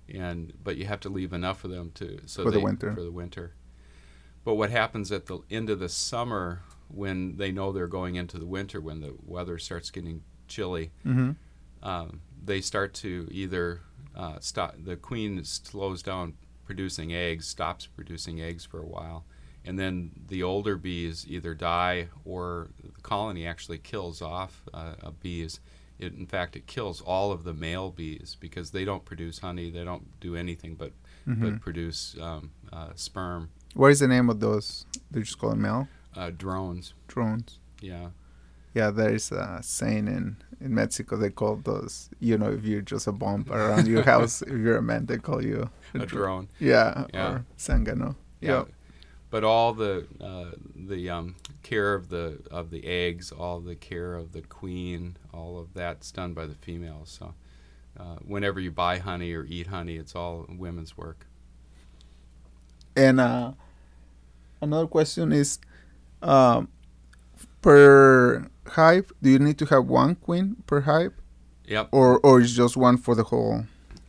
and 0.09 0.53
but 0.63 0.77
you 0.77 0.87
have 0.87 1.01
to 1.01 1.09
leave 1.09 1.33
enough 1.33 1.65
of 1.65 1.71
them 1.71 1.91
to 1.95 2.21
so 2.27 2.43
For 2.45 2.51
the 2.51 2.61
winter. 2.61 2.95
For 2.95 3.03
the 3.03 3.13
winter. 3.13 3.55
But 4.45 4.55
what 4.55 4.71
happens 4.71 5.11
at 5.11 5.27
the 5.27 5.41
end 5.51 5.71
of 5.71 5.79
the 5.81 5.89
summer 5.89 6.63
when 6.89 7.37
they 7.37 7.51
know 7.51 7.73
they're 7.73 7.89
going 7.89 8.15
into 8.15 8.39
the 8.39 8.47
winter, 8.47 8.81
when 8.81 9.01
the 9.01 9.15
weather 9.25 9.59
starts 9.59 9.91
getting 9.91 10.23
chilly, 10.47 10.93
Mm-hmm. 11.05 11.33
um, 11.87 12.21
they 12.45 12.61
start 12.61 12.95
to 12.95 13.29
either 13.33 13.81
uh, 14.15 14.39
stop. 14.41 14.77
The 14.79 14.97
queen 14.97 15.43
slows 15.45 16.01
down 16.03 16.35
producing 16.65 17.13
eggs, 17.13 17.47
stops 17.47 17.87
producing 17.87 18.41
eggs 18.41 18.65
for 18.65 18.79
a 18.81 18.87
while, 18.87 19.27
and 19.65 19.79
then 19.79 20.13
the 20.29 20.43
older 20.45 20.77
bees 20.77 21.27
either 21.29 21.55
die 21.55 22.09
or 22.25 22.71
the 22.83 23.01
colony 23.03 23.45
actually 23.47 23.79
kills 23.79 24.23
off 24.23 24.63
uh, 24.73 25.11
bees. 25.21 25.59
It, 25.99 26.13
in 26.15 26.27
fact, 26.27 26.57
it 26.57 26.67
kills 26.67 27.01
all 27.01 27.33
of 27.33 27.45
the 27.45 27.55
male 27.55 27.91
bees 27.91 28.37
because 28.39 28.71
they 28.71 28.85
don't 28.85 29.05
produce 29.05 29.39
honey. 29.41 29.71
They 29.71 29.85
don't 29.85 30.19
do 30.21 30.37
anything 30.37 30.75
but 30.75 30.93
Mm-hmm. 31.29 31.43
but 31.43 31.61
produce 31.61 32.15
um, 32.21 32.53
uh, 32.73 32.91
sperm. 32.95 33.51
What 33.75 33.91
is 33.91 33.99
the 33.99 34.07
name 34.07 34.31
of 34.31 34.39
those? 34.39 34.87
They 35.11 35.21
just 35.23 35.39
call 35.41 35.51
them 35.51 35.63
male 35.63 35.89
Uh, 36.15 36.31
drones. 36.31 36.95
drones. 37.09 37.59
Yeah. 37.81 38.11
Yeah, 38.75 38.93
there 38.93 39.13
is 39.13 39.33
a 39.33 39.59
saying 39.61 40.07
in 40.07 40.37
in 40.61 40.73
Mexico. 40.75 41.17
They 41.17 41.31
call 41.31 41.57
those. 41.57 42.11
You 42.21 42.39
know, 42.39 42.53
if 42.53 42.63
you're 42.65 42.81
just 42.93 43.09
a 43.09 43.13
bomb 43.13 43.45
around 43.51 43.89
your 43.89 44.03
house, 44.13 44.41
if 44.43 44.51
you're 44.53 44.77
a 44.77 44.83
man, 44.83 45.07
they 45.07 45.19
call 45.19 45.43
you 45.45 45.69
A 45.95 45.99
dro- 45.99 46.07
drone. 46.07 46.49
Yeah, 46.61 47.07
Yeah. 47.13 47.29
or 47.33 47.45
sangano. 47.59 48.15
Yeah. 48.41 48.65
But 49.37 49.45
all 49.45 49.75
the 49.75 50.07
uh, 50.19 50.53
the 50.75 51.11
um, 51.11 51.35
care 51.63 51.93
of 51.93 52.09
the 52.09 52.39
of 52.51 52.71
the 52.71 52.87
eggs, 52.87 53.31
all 53.31 53.61
the 53.61 53.75
care 53.75 54.15
of 54.15 54.33
the 54.33 54.41
queen, 54.41 55.19
all 55.31 55.59
of 55.59 55.75
that's 55.75 56.11
done 56.11 56.33
by 56.33 56.47
the 56.47 56.55
females. 56.55 57.15
So 57.21 57.35
uh, 58.01 58.17
whenever 58.25 58.61
you 58.61 58.71
buy 58.71 58.97
honey 58.97 59.35
or 59.35 59.45
eat 59.45 59.67
honey, 59.67 59.97
it's 59.97 60.15
all 60.15 60.47
women's 60.49 60.97
work. 60.97 61.27
And 62.97 63.21
uh, 63.21 63.53
another 64.63 64.87
question 64.87 65.33
is, 65.33 65.59
um, 66.23 66.69
per 67.61 68.49
hive, 68.69 69.13
do 69.21 69.29
you 69.29 69.39
need 69.39 69.59
to 69.59 69.67
have 69.67 69.85
one 69.85 70.15
queen 70.15 70.57
per 70.67 70.81
hive, 70.81 71.13
Yep. 71.67 71.91
or 71.93 72.21
or 72.21 72.41
is 72.41 72.57
just 72.57 72.75
one 72.75 72.97
for 72.97 73.15
the 73.15 73.25
whole? 73.25 73.67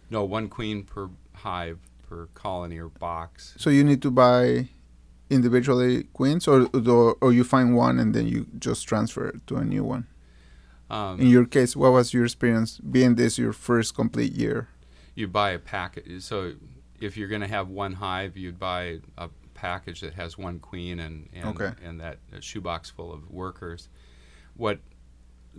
No, 0.09 0.23
one 0.23 0.47
queen 0.47 0.83
per 0.83 1.09
hive 1.33 1.79
per 2.07 2.27
colony 2.27 2.77
or 2.77 2.87
box. 2.87 3.55
So 3.57 3.69
you 3.69 3.83
need 3.83 4.01
to 4.03 4.09
buy 4.09 4.69
individually 5.29 6.03
queens, 6.13 6.47
or 6.47 6.67
or, 6.73 7.15
or 7.21 7.33
you 7.33 7.43
find 7.43 7.75
one 7.75 7.99
and 7.99 8.13
then 8.13 8.27
you 8.27 8.45
just 8.59 8.87
transfer 8.87 9.31
to 9.47 9.55
a 9.57 9.63
new 9.65 9.83
one. 9.83 10.05
Um, 10.89 11.19
In 11.19 11.27
your 11.27 11.45
case, 11.45 11.75
what 11.75 11.91
was 11.91 12.13
your 12.13 12.23
experience 12.25 12.79
being 12.79 13.15
this 13.15 13.37
your 13.37 13.53
first 13.53 13.95
complete 13.95 14.33
year? 14.33 14.67
you 15.15 15.27
buy 15.27 15.49
a 15.51 15.59
packet. 15.59 16.21
So 16.21 16.53
if 17.01 17.17
you're 17.17 17.27
going 17.27 17.41
to 17.41 17.47
have 17.47 17.69
one 17.69 17.93
hive, 17.93 18.37
you'd 18.37 18.59
buy 18.59 18.99
a 19.17 19.29
package 19.55 20.01
that 20.01 20.13
has 20.13 20.37
one 20.37 20.59
queen 20.59 20.99
and 20.99 21.27
and, 21.33 21.45
Okay. 21.49 21.71
and 21.83 21.99
that 21.99 22.17
shoebox 22.39 22.91
full 22.91 23.11
of 23.11 23.29
workers. 23.31 23.89
What 24.55 24.79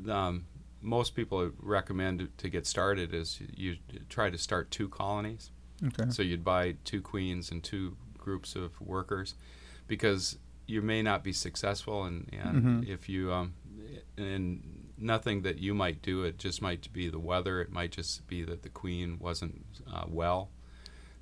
um, 0.08 0.46
most 0.80 1.14
people 1.16 1.50
recommend 1.60 2.28
to 2.38 2.48
get 2.48 2.66
started 2.66 3.12
is 3.12 3.40
you 3.52 3.76
try 4.08 4.30
to 4.30 4.38
start 4.38 4.70
two 4.70 4.88
colonies. 4.88 5.50
Okay. 5.88 6.10
So 6.10 6.22
you'd 6.22 6.44
buy 6.44 6.76
two 6.84 7.00
queens 7.02 7.50
and 7.50 7.62
two 7.62 7.96
groups 8.28 8.54
of 8.54 8.70
workers, 8.80 9.35
because 9.87 10.38
you 10.66 10.82
may 10.82 11.00
not 11.02 11.25
be 11.25 11.32
successful, 11.32 12.04
and, 12.04 12.28
and 12.32 12.54
Mhm. 12.62 12.88
if 12.94 13.08
you 13.08 13.32
um, 13.32 13.54
and 14.18 14.44
nothing 14.99 15.42
that 15.42 15.58
you 15.58 15.73
might 15.75 16.02
do, 16.02 16.25
it 16.28 16.37
just 16.38 16.61
might 16.61 16.92
be 16.92 17.08
the 17.08 17.18
weather. 17.30 17.54
It 17.64 17.70
might 17.73 17.92
just 17.92 18.26
be 18.26 18.42
that 18.44 18.61
the 18.62 18.68
queen 18.82 19.08
wasn't 19.18 19.64
uh, 19.94 20.04
well. 20.20 20.50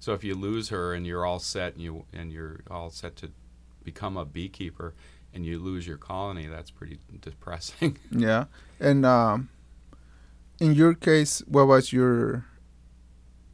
So 0.01 0.15
if 0.15 0.25
you 0.25 0.35
lose 0.35 0.71
her 0.71 0.95
and 0.95 1.07
you're 1.07 1.25
all 1.29 1.39
set 1.39 1.75
and 1.75 1.83
you 1.83 2.05
and 2.19 2.33
you're 2.33 2.61
all 2.71 2.91
set 2.91 3.13
to 3.23 3.27
become 3.85 4.17
a 4.17 4.25
beekeeper 4.25 4.95
and 5.33 5.45
you 5.47 5.59
lose 5.69 5.87
your 5.87 5.99
colony, 5.99 6.47
that's 6.55 6.73
pretty 6.79 6.99
depressing. 7.29 7.99
Yeah, 8.11 8.45
and 8.81 9.07
um, 9.07 9.49
in 10.59 10.75
your 10.75 10.95
case, 10.95 11.43
what 11.47 11.67
was 11.69 11.93
your 11.93 12.47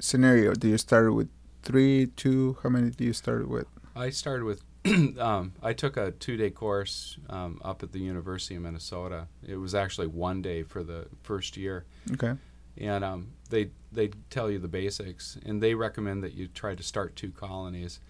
scenario? 0.00 0.54
Do 0.54 0.68
you 0.68 0.78
start 0.78 1.12
with 1.18 1.28
three, 1.62 2.06
two? 2.06 2.56
How 2.62 2.68
many 2.68 2.90
do 2.90 3.04
you 3.04 3.12
start 3.12 3.48
with? 3.48 3.66
I 3.94 4.10
started 4.10 4.44
with. 4.44 4.62
um, 5.20 5.52
I 5.62 5.72
took 5.74 5.96
a 5.96 6.10
two-day 6.10 6.50
course 6.50 7.16
um, 7.30 7.60
up 7.64 7.82
at 7.84 7.92
the 7.92 8.00
University 8.00 8.56
of 8.56 8.62
Minnesota. 8.62 9.28
It 9.46 9.56
was 9.56 9.74
actually 9.76 10.08
one 10.08 10.42
day 10.42 10.64
for 10.64 10.82
the 10.82 11.06
first 11.22 11.56
year, 11.56 11.84
Okay. 12.12 12.34
and 12.76 13.04
um, 13.04 13.28
they 13.50 13.70
they 13.92 14.08
tell 14.30 14.50
you 14.50 14.58
the 14.58 14.66
basics, 14.68 15.38
and 15.46 15.62
they 15.62 15.74
recommend 15.74 16.24
that 16.24 16.32
you 16.34 16.48
try 16.48 16.74
to 16.74 16.82
start 16.82 17.14
two 17.14 17.30
colonies. 17.30 18.00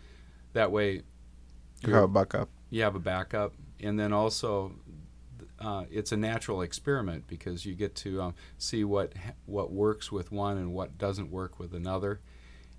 That 0.54 0.72
way, 0.72 1.02
You 1.86 1.92
have 1.94 2.04
a 2.04 2.08
backup. 2.08 2.48
you 2.70 2.82
have 2.82 2.94
a 2.94 3.00
backup, 3.00 3.52
and 3.80 3.98
then 4.00 4.12
also 4.14 4.72
uh, 5.60 5.84
it's 5.90 6.10
a 6.12 6.16
natural 6.16 6.62
experiment 6.62 7.26
because 7.26 7.66
you 7.66 7.74
get 7.74 7.94
to 7.96 8.22
um, 8.22 8.34
see 8.56 8.82
what 8.82 9.12
what 9.44 9.70
works 9.72 10.10
with 10.10 10.32
one 10.32 10.56
and 10.56 10.72
what 10.72 10.96
doesn't 10.96 11.30
work 11.30 11.58
with 11.58 11.74
another, 11.74 12.20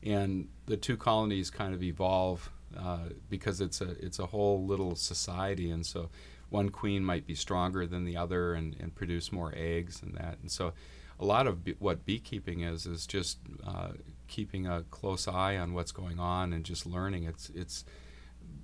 and 0.05 0.48
the 0.65 0.77
two 0.77 0.98
colonies 0.98 1.50
kind 1.50 1.74
of 1.74 1.83
evolve 1.83 2.51
uh, 2.77 3.10
because 3.29 3.62
it's 3.62 3.81
a 3.81 3.91
it's 4.03 4.19
a 4.19 4.27
whole 4.27 4.65
little 4.65 4.95
society, 4.95 5.69
and 5.69 5.86
so 5.86 6.10
one 6.50 6.69
queen 6.69 7.03
might 7.03 7.25
be 7.25 7.36
stronger 7.36 7.86
than 7.88 8.05
the 8.05 8.15
other 8.17 8.53
and, 8.53 8.75
and 8.79 8.93
produce 8.95 9.31
more 9.31 9.53
eggs 9.55 10.01
and 10.01 10.15
that, 10.15 10.38
and 10.41 10.51
so 10.51 10.74
a 11.19 11.25
lot 11.25 11.48
of 11.48 11.63
be- 11.63 11.75
what 11.79 12.05
beekeeping 12.05 12.62
is 12.62 12.86
is 12.86 13.05
just 13.05 13.38
uh, 13.65 13.89
keeping 14.27 14.67
a 14.67 14.83
close 14.89 15.27
eye 15.27 15.57
on 15.57 15.74
what's 15.74 15.91
going 15.91 16.19
on 16.19 16.53
and 16.53 16.63
just 16.65 16.86
learning. 16.86 17.24
It's 17.24 17.50
it's 17.55 17.86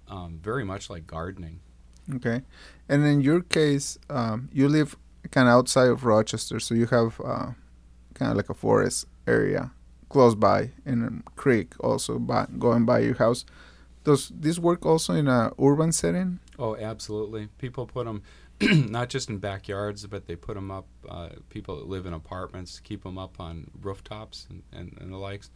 um, 0.07 0.39
very 0.41 0.63
much 0.63 0.89
like 0.89 1.05
gardening. 1.05 1.59
Okay. 2.15 2.41
And 2.87 3.05
in 3.05 3.21
your 3.21 3.41
case, 3.41 3.99
um, 4.09 4.49
you 4.51 4.67
live 4.67 4.97
kind 5.29 5.47
of 5.47 5.53
outside 5.53 5.89
of 5.89 6.05
Rochester, 6.05 6.59
so 6.59 6.73
you 6.73 6.87
have 6.87 7.21
uh, 7.23 7.51
kind 8.15 8.31
of 8.31 8.35
like 8.35 8.49
a 8.49 8.55
forest 8.55 9.05
area 9.27 9.71
close 10.09 10.35
by 10.35 10.71
in 10.85 11.03
a 11.03 11.31
creek 11.39 11.73
also 11.79 12.19
by, 12.19 12.47
going 12.57 12.85
by 12.85 12.99
your 12.99 13.15
house. 13.15 13.45
Does 14.03 14.29
this 14.29 14.57
work 14.59 14.85
also 14.85 15.13
in 15.13 15.27
a 15.27 15.51
urban 15.61 15.91
setting? 15.91 16.39
Oh, 16.57 16.75
absolutely. 16.75 17.47
People 17.57 17.85
put 17.85 18.05
them 18.05 18.23
not 18.91 19.09
just 19.09 19.29
in 19.29 19.37
backyards, 19.37 20.05
but 20.07 20.25
they 20.27 20.35
put 20.35 20.55
them 20.55 20.71
up. 20.71 20.87
Uh, 21.07 21.29
people 21.49 21.77
that 21.77 21.87
live 21.87 22.05
in 22.05 22.13
apartments 22.13 22.79
keep 22.79 23.03
them 23.03 23.17
up 23.17 23.39
on 23.39 23.69
rooftops 23.81 24.47
and, 24.49 24.63
and, 24.73 24.97
and 24.99 25.13
the 25.13 25.17
likes. 25.17 25.49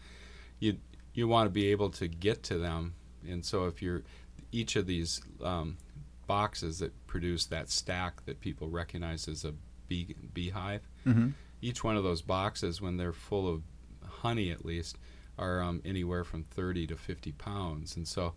You 0.60 0.78
you 1.14 1.28
want 1.28 1.46
to 1.48 1.52
be 1.52 1.68
able 1.72 1.90
to 1.92 2.08
get 2.08 2.44
to 2.44 2.58
them, 2.58 2.94
and 3.28 3.44
so 3.46 3.66
if 3.66 3.82
you're 3.82 4.04
each 4.52 4.76
of 4.76 4.88
these 4.88 5.22
um, 5.44 5.78
boxes 6.28 6.80
that 6.80 6.92
produce 7.08 7.46
that 7.48 7.70
stack 7.70 8.26
that 8.26 8.40
people 8.40 8.70
recognize 8.70 9.28
as 9.28 9.44
a 9.46 9.54
bee 9.88 10.16
beehive, 10.34 10.88
Mm-hmm. 11.06 11.30
each 11.62 11.84
one 11.84 11.98
of 11.98 12.04
those 12.04 12.22
boxes, 12.22 12.82
when 12.82 12.98
they're 12.98 13.14
full 13.14 13.48
of 13.50 13.62
honey, 14.24 14.50
at 14.52 14.66
least, 14.66 14.98
are 15.38 15.62
um, 15.62 15.82
anywhere 15.86 16.24
from 16.24 16.44
30 16.44 16.88
to 16.88 16.96
50 16.96 17.32
pounds. 17.34 17.96
And 17.96 18.08
so, 18.08 18.34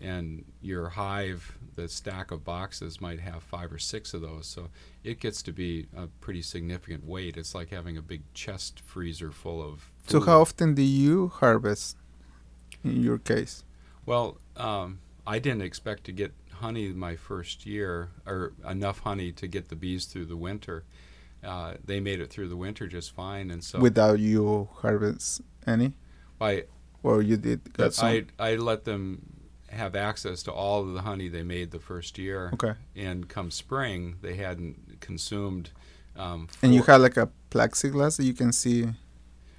and 0.00 0.44
your 0.62 0.90
hive, 0.90 1.58
the 1.74 1.88
stack 1.88 2.30
of 2.30 2.44
boxes, 2.44 3.00
might 3.00 3.20
have 3.20 3.42
five 3.42 3.72
or 3.72 3.78
six 3.78 4.14
of 4.14 4.22
those. 4.22 4.46
So 4.46 4.70
it 5.04 5.20
gets 5.20 5.42
to 5.42 5.52
be 5.52 5.86
a 5.94 6.06
pretty 6.06 6.42
significant 6.42 7.04
weight. 7.04 7.36
It's 7.36 7.54
like 7.54 7.70
having 7.70 7.98
a 7.98 8.02
big 8.02 8.22
chest 8.32 8.80
freezer 8.80 9.30
full 9.30 9.62
of. 9.62 9.90
So 10.06 10.20
how 10.20 10.40
often 10.40 10.74
do 10.74 10.82
you 10.82 11.28
harvest 11.28 11.96
in 12.82 13.02
your 13.02 13.18
case? 13.18 13.64
Well, 14.06 14.38
um, 14.56 15.00
I 15.26 15.38
didn't 15.38 15.62
expect 15.62 16.04
to 16.04 16.12
get 16.12 16.32
honey 16.52 16.88
my 16.88 17.16
first 17.16 17.66
year, 17.66 18.10
or 18.26 18.52
enough 18.68 19.00
honey 19.00 19.32
to 19.32 19.46
get 19.46 19.68
the 19.68 19.76
bees 19.76 20.04
through 20.06 20.26
the 20.26 20.36
winter. 20.36 20.84
Uh, 21.42 21.74
they 21.84 22.00
made 22.00 22.20
it 22.20 22.30
through 22.30 22.48
the 22.48 22.56
winter 22.56 22.86
just 22.86 23.12
fine, 23.14 23.50
and 23.50 23.64
so 23.64 23.78
Without 23.78 24.18
you 24.18 24.68
harvest 24.82 25.40
any? 25.66 25.94
I 26.40 26.64
Or 27.02 27.22
you 27.22 27.36
did 27.36 27.60
some? 27.94 28.08
I 28.08 28.24
I 28.38 28.56
let 28.56 28.84
them 28.84 29.36
have 29.70 29.94
access 29.94 30.42
to 30.42 30.52
all 30.52 30.82
of 30.82 30.92
the 30.94 31.02
honey 31.02 31.28
they 31.28 31.42
made 31.42 31.70
the 31.70 31.78
first 31.78 32.18
year, 32.18 32.50
okay. 32.54 32.74
and 32.96 33.28
come 33.28 33.50
spring 33.50 34.16
they 34.20 34.34
hadn't 34.34 35.00
consumed. 35.00 35.70
Um, 36.16 36.48
And 36.62 36.74
you 36.74 36.82
had 36.82 36.96
like 37.00 37.16
a 37.16 37.30
plexiglass 37.50 38.16
that 38.16 38.24
you 38.24 38.34
can 38.34 38.52
see. 38.52 38.88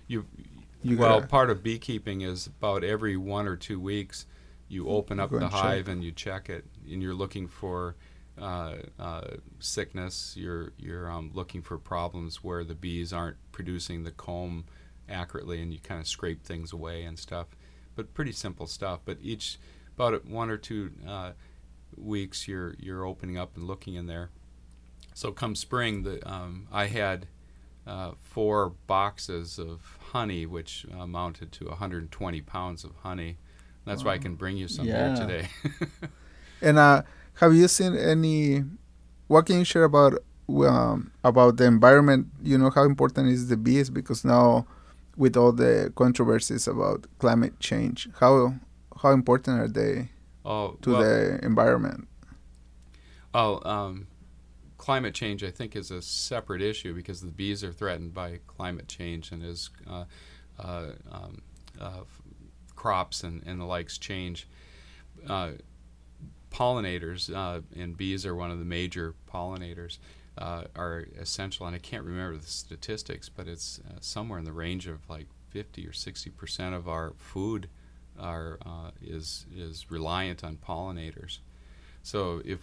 you 0.08 0.26
You 0.84 0.98
well, 0.98 1.22
part 1.22 1.50
of 1.50 1.64
beekeeping 1.64 2.22
is 2.22 2.48
about 2.48 2.84
every 2.84 3.16
one 3.16 3.48
or 3.48 3.56
two 3.56 3.80
weeks, 3.80 4.26
you 4.68 4.88
open 4.90 5.20
up 5.20 5.30
the 5.32 5.38
and 5.38 5.52
check. 5.52 5.62
hive 5.62 5.88
and 5.88 6.04
you 6.04 6.12
check 6.12 6.50
it, 6.50 6.66
and 6.92 7.02
you're 7.02 7.14
looking 7.16 7.48
for 7.48 7.96
uh, 8.42 8.78
uh, 9.00 9.28
sickness. 9.60 10.36
You're 10.38 10.74
you're 10.78 11.12
um, 11.12 11.32
looking 11.34 11.62
for 11.62 11.78
problems 11.78 12.44
where 12.44 12.64
the 12.64 12.76
bees 12.76 13.14
aren't 13.14 13.38
producing 13.52 14.04
the 14.04 14.12
comb 14.12 14.66
accurately, 15.10 15.62
and 15.62 15.74
you 15.74 15.80
kind 15.80 16.02
of 16.02 16.08
scrape 16.08 16.44
things 16.44 16.74
away 16.74 17.04
and 17.04 17.20
stuff. 17.20 17.48
But 17.96 18.14
pretty 18.14 18.34
simple 18.34 18.68
stuff. 18.68 19.02
But 19.06 19.20
each 19.22 19.60
about 19.96 20.26
one 20.26 20.50
or 20.50 20.58
two 20.58 20.92
uh, 21.08 21.34
weeks, 21.98 22.48
you're 22.48 22.76
you're 22.80 23.06
opening 23.06 23.38
up 23.38 23.56
and 23.56 23.68
looking 23.68 23.96
in 23.96 24.08
there. 24.08 24.30
So 25.14 25.32
come 25.32 25.56
spring, 25.56 26.04
the 26.04 26.28
um, 26.30 26.68
I 26.72 26.88
had 26.88 27.28
uh, 27.88 28.14
four 28.22 28.72
boxes 28.88 29.60
of 29.60 29.98
honey, 30.12 30.46
which 30.46 30.86
amounted 30.92 31.52
to 31.54 31.68
120 31.68 32.42
pounds 32.42 32.84
of 32.84 32.96
honey. 32.98 33.38
That's 33.86 34.06
why 34.06 34.14
I 34.14 34.18
can 34.20 34.36
bring 34.36 34.58
you 34.58 34.68
some 34.68 34.88
Yeah. 34.88 34.94
here 34.94 35.12
today. 35.12 35.50
And 36.62 36.78
uh, 36.78 37.04
have 37.36 37.54
you 37.54 37.68
seen 37.68 37.96
any? 37.96 38.64
What 39.28 39.46
can 39.46 39.60
you 39.60 39.66
share 39.66 39.84
about 39.84 40.20
um, 40.50 41.12
about 41.24 41.58
the 41.58 41.66
environment? 41.66 42.28
You 42.44 42.58
know 42.58 42.70
how 42.70 42.84
important 42.84 43.30
is 43.30 43.48
the 43.48 43.58
bees 43.58 43.90
because 43.90 44.24
now, 44.26 44.66
with 45.16 45.38
all 45.38 45.52
the 45.52 45.92
controversies 45.96 46.68
about 46.68 47.06
climate 47.20 47.60
change, 47.60 48.10
how 48.20 48.56
how 49.02 49.12
important 49.12 49.60
are 49.60 49.68
they 49.68 50.10
oh, 50.46 50.78
to 50.82 50.92
well, 50.92 51.02
the 51.02 51.46
environment? 51.46 52.08
oh, 53.34 53.62
um, 53.68 54.08
climate 54.78 55.14
change, 55.14 55.44
I 55.44 55.52
think, 55.52 55.76
is 55.76 55.92
a 55.92 56.02
separate 56.02 56.62
issue 56.62 56.94
because 56.94 57.22
the 57.22 57.32
bees 57.32 57.64
are 57.64 57.72
threatened 57.72 58.14
by 58.14 58.40
climate 58.48 58.88
change, 58.88 59.32
and 59.32 59.44
as 59.44 59.70
uh, 59.90 60.06
uh, 60.60 60.88
um, 61.12 61.42
uh, 61.80 62.02
crops 62.76 63.24
and, 63.24 63.44
and 63.46 63.60
the 63.60 63.66
likes 63.66 63.98
change, 63.98 64.48
uh, 65.28 65.52
pollinators 66.51 67.34
uh, 67.34 67.62
and 67.75 67.98
bees 67.98 68.25
are 68.25 68.36
one 68.36 68.51
of 68.51 68.60
the 68.60 68.65
major 68.65 69.15
pollinators. 69.31 69.98
Uh, 70.38 70.63
are 70.77 71.08
essential, 71.20 71.67
and 71.67 71.75
I 71.75 71.79
can't 71.79 72.05
remember 72.05 72.38
the 72.38 72.48
statistics, 72.48 73.27
but 73.27 73.50
it's 73.50 73.81
uh, 73.86 73.98
somewhere 74.00 74.39
in 74.39 74.46
the 74.46 74.53
range 74.53 74.88
of 74.88 75.08
like 75.10 75.27
50 75.50 75.86
or 75.86 75.91
60 75.91 76.29
percent 76.29 76.74
of 76.74 76.88
our 76.88 77.13
food 77.17 77.67
are 78.17 78.58
uh, 78.65 78.91
is 79.01 79.46
is 79.53 79.91
reliant 79.91 80.41
on 80.43 80.55
pollinators. 80.58 81.39
So 82.03 82.41
if 82.46 82.60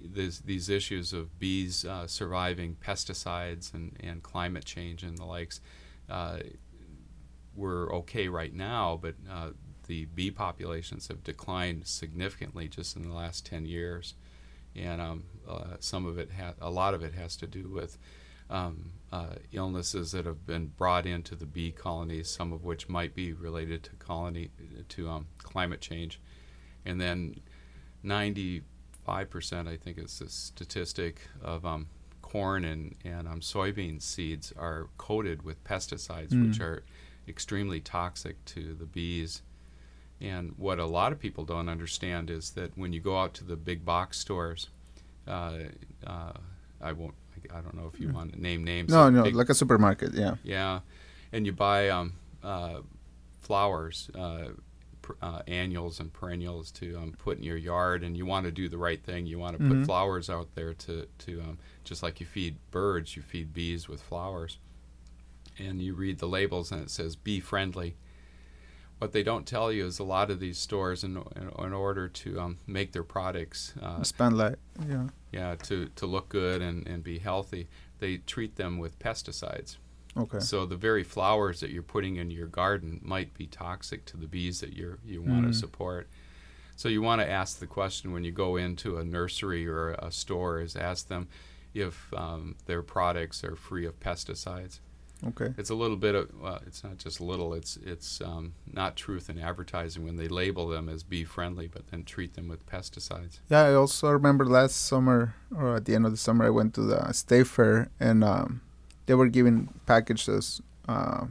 this, 0.00 0.38
these 0.38 0.68
issues 0.68 1.12
of 1.12 1.38
bees 1.38 1.84
uh, 1.84 2.06
surviving 2.06 2.76
pesticides 2.76 3.74
and, 3.74 3.96
and 4.00 4.22
climate 4.22 4.64
change 4.64 5.02
and 5.02 5.18
the 5.18 5.24
likes, 5.24 5.60
uh, 6.08 6.38
we're 7.56 7.92
okay 7.94 8.28
right 8.28 8.54
now, 8.54 8.98
but 9.00 9.14
the 9.86 10.06
bee 10.06 10.30
populations 10.30 11.08
have 11.08 11.22
declined 11.24 11.86
significantly 11.86 12.68
just 12.68 12.96
in 12.96 13.02
the 13.08 13.14
last 13.14 13.44
10 13.46 13.66
years. 13.66 14.14
And 14.76 15.00
um, 15.00 15.24
uh, 15.48 15.76
some 15.80 16.04
of 16.06 16.18
it, 16.18 16.30
ha- 16.38 16.54
a 16.60 16.70
lot 16.70 16.94
of 16.94 17.02
it 17.02 17.14
has 17.14 17.36
to 17.36 17.46
do 17.46 17.68
with 17.68 17.96
um, 18.50 18.90
uh, 19.12 19.36
illnesses 19.52 20.12
that 20.12 20.26
have 20.26 20.46
been 20.46 20.66
brought 20.66 21.06
into 21.06 21.34
the 21.34 21.46
bee 21.46 21.70
colonies, 21.70 22.28
some 22.28 22.52
of 22.52 22.64
which 22.64 22.88
might 22.88 23.14
be 23.14 23.32
related 23.32 23.82
to 23.84 23.90
colony 23.92 24.50
to 24.90 25.08
um, 25.08 25.26
climate 25.42 25.80
change, 25.80 26.20
and 26.84 27.00
then 27.00 27.36
95% 28.04 28.62
I 29.68 29.76
think 29.76 29.98
is 29.98 30.18
the 30.18 30.28
statistic 30.28 31.28
of 31.42 31.64
um, 31.64 31.86
corn 32.22 32.64
and, 32.64 32.94
and 33.04 33.26
um, 33.28 33.40
soybean 33.40 34.00
seeds 34.02 34.52
are 34.56 34.88
coated 34.98 35.42
with 35.42 35.62
pesticides, 35.64 36.30
which 36.30 36.58
Mm. 36.58 36.62
are 36.62 36.82
extremely 37.28 37.80
toxic 37.80 38.44
to 38.46 38.74
the 38.74 38.84
bees. 38.86 39.42
And 40.24 40.54
what 40.56 40.78
a 40.78 40.86
lot 40.86 41.12
of 41.12 41.18
people 41.18 41.44
don't 41.44 41.68
understand 41.68 42.30
is 42.30 42.50
that 42.50 42.76
when 42.78 42.92
you 42.94 43.00
go 43.00 43.18
out 43.18 43.34
to 43.34 43.44
the 43.44 43.56
big 43.56 43.84
box 43.84 44.18
stores, 44.18 44.68
uh, 45.28 45.58
uh, 46.06 46.32
I 46.80 46.92
won't, 46.92 47.14
I 47.54 47.60
don't 47.60 47.74
know 47.74 47.90
if 47.92 48.00
you 48.00 48.08
Mm. 48.08 48.14
want 48.14 48.32
to 48.32 48.40
name 48.40 48.64
names. 48.64 48.90
No, 48.90 49.08
of 49.08 49.12
no, 49.14 49.22
big- 49.24 49.34
like 49.34 49.50
a 49.50 49.54
supermarket. 49.54 50.14
Yeah. 50.14 50.36
yeah, 50.42 50.80
and 51.32 51.44
you 51.44 51.52
buy 51.52 51.90
um, 51.90 52.14
uh, 52.42 52.80
flowers, 53.40 54.10
uh, 54.14 54.48
uh, 55.20 55.42
annuals 55.46 56.00
and 56.00 56.10
perennials 56.12 56.70
to 56.70 56.96
um, 56.96 57.12
put 57.18 57.36
in 57.36 57.42
your 57.44 57.58
yard, 57.58 58.02
and 58.02 58.16
you 58.16 58.24
want 58.24 58.46
to 58.46 58.52
do 58.52 58.70
the 58.70 58.78
right 58.78 59.02
thing. 59.02 59.26
You 59.26 59.38
want 59.38 59.58
to 59.58 59.62
Mhm. 59.62 59.68
put 59.80 59.84
flowers 59.86 60.30
out 60.30 60.54
there 60.54 60.72
to 60.72 61.06
to 61.18 61.40
um, 61.42 61.58
just 61.84 62.02
like 62.02 62.20
you 62.20 62.26
feed 62.26 62.56
birds, 62.70 63.14
you 63.14 63.20
feed 63.20 63.52
bees 63.52 63.86
with 63.86 64.00
flowers, 64.00 64.56
and 65.58 65.82
you 65.82 65.92
read 65.94 66.18
the 66.18 66.26
labels 66.28 66.72
and 66.72 66.80
it 66.82 66.90
says 66.90 67.16
bee 67.16 67.40
friendly. 67.40 67.96
What 68.98 69.12
they 69.12 69.22
don't 69.22 69.46
tell 69.46 69.70
you 69.72 69.86
is 69.86 69.98
a 69.98 70.04
lot 70.04 70.30
of 70.30 70.40
these 70.40 70.58
stores, 70.58 71.04
in 71.04 71.16
in, 71.36 71.50
in 71.66 71.72
order 71.72 72.08
to 72.08 72.40
um, 72.40 72.58
make 72.66 72.92
their 72.92 73.02
products, 73.04 73.74
uh, 73.82 74.02
Spend 74.02 74.36
like 74.38 74.56
yeah. 74.88 75.08
yeah, 75.32 75.54
to 75.64 75.88
to 75.96 76.06
look 76.06 76.28
good 76.28 76.62
and 76.62 76.86
and 76.86 77.02
be 77.02 77.18
healthy, 77.18 77.68
they 77.98 78.18
treat 78.18 78.56
them 78.56 78.78
with 78.78 78.98
pesticides. 78.98 79.76
Okay. 80.16 80.38
So 80.40 80.64
the 80.64 80.76
very 80.76 81.02
flowers 81.02 81.58
that 81.60 81.70
you're 81.70 81.82
putting 81.82 82.16
in 82.16 82.30
your 82.30 82.46
garden 82.46 83.00
might 83.02 83.34
be 83.34 83.46
toxic 83.46 84.04
to 84.06 84.16
the 84.16 84.26
bees 84.28 84.60
that 84.60 84.72
you 84.72 84.98
you 85.04 85.20
want 85.22 85.42
to 85.44 85.50
Mm. 85.50 85.54
support. 85.60 86.08
So 86.76 86.88
you 86.88 87.02
want 87.02 87.20
to 87.20 87.28
ask 87.30 87.58
the 87.58 87.66
question 87.66 88.12
when 88.12 88.24
you 88.24 88.32
go 88.32 88.56
into 88.56 88.96
a 88.98 89.04
nursery 89.04 89.66
or 89.66 89.90
a 89.92 90.10
store 90.10 90.60
is 90.60 90.76
ask 90.76 91.08
them 91.08 91.28
if 91.72 92.12
um, 92.14 92.54
their 92.66 92.82
products 92.82 93.42
are 93.44 93.56
free 93.56 93.86
of 93.86 93.98
pesticides. 94.00 94.78
Okay. 95.28 95.54
It's 95.56 95.70
a 95.70 95.74
little 95.74 95.96
bit 95.96 96.14
of 96.14 96.30
well, 96.40 96.60
it's 96.66 96.84
not 96.84 96.98
just 96.98 97.20
little. 97.20 97.54
It's 97.54 97.76
it's 97.82 98.20
um, 98.20 98.52
not 98.70 98.94
truth 98.96 99.30
in 99.30 99.38
advertising 99.38 100.04
when 100.04 100.16
they 100.16 100.28
label 100.28 100.68
them 100.68 100.88
as 100.88 101.02
bee 101.02 101.24
friendly, 101.24 101.66
but 101.66 101.88
then 101.88 102.04
treat 102.04 102.34
them 102.34 102.48
with 102.48 102.66
pesticides. 102.66 103.38
Yeah, 103.48 103.62
I 103.62 103.74
also 103.74 104.10
remember 104.10 104.44
last 104.44 104.76
summer 104.86 105.34
or 105.56 105.76
at 105.76 105.84
the 105.86 105.94
end 105.94 106.04
of 106.06 106.12
the 106.12 106.18
summer, 106.18 106.44
I 106.44 106.50
went 106.50 106.74
to 106.74 106.82
the 106.82 107.12
state 107.12 107.46
fair 107.46 107.88
and 107.98 108.22
um, 108.22 108.60
they 109.06 109.14
were 109.14 109.28
giving 109.28 109.68
packages. 109.86 110.60
Uh, 110.88 111.26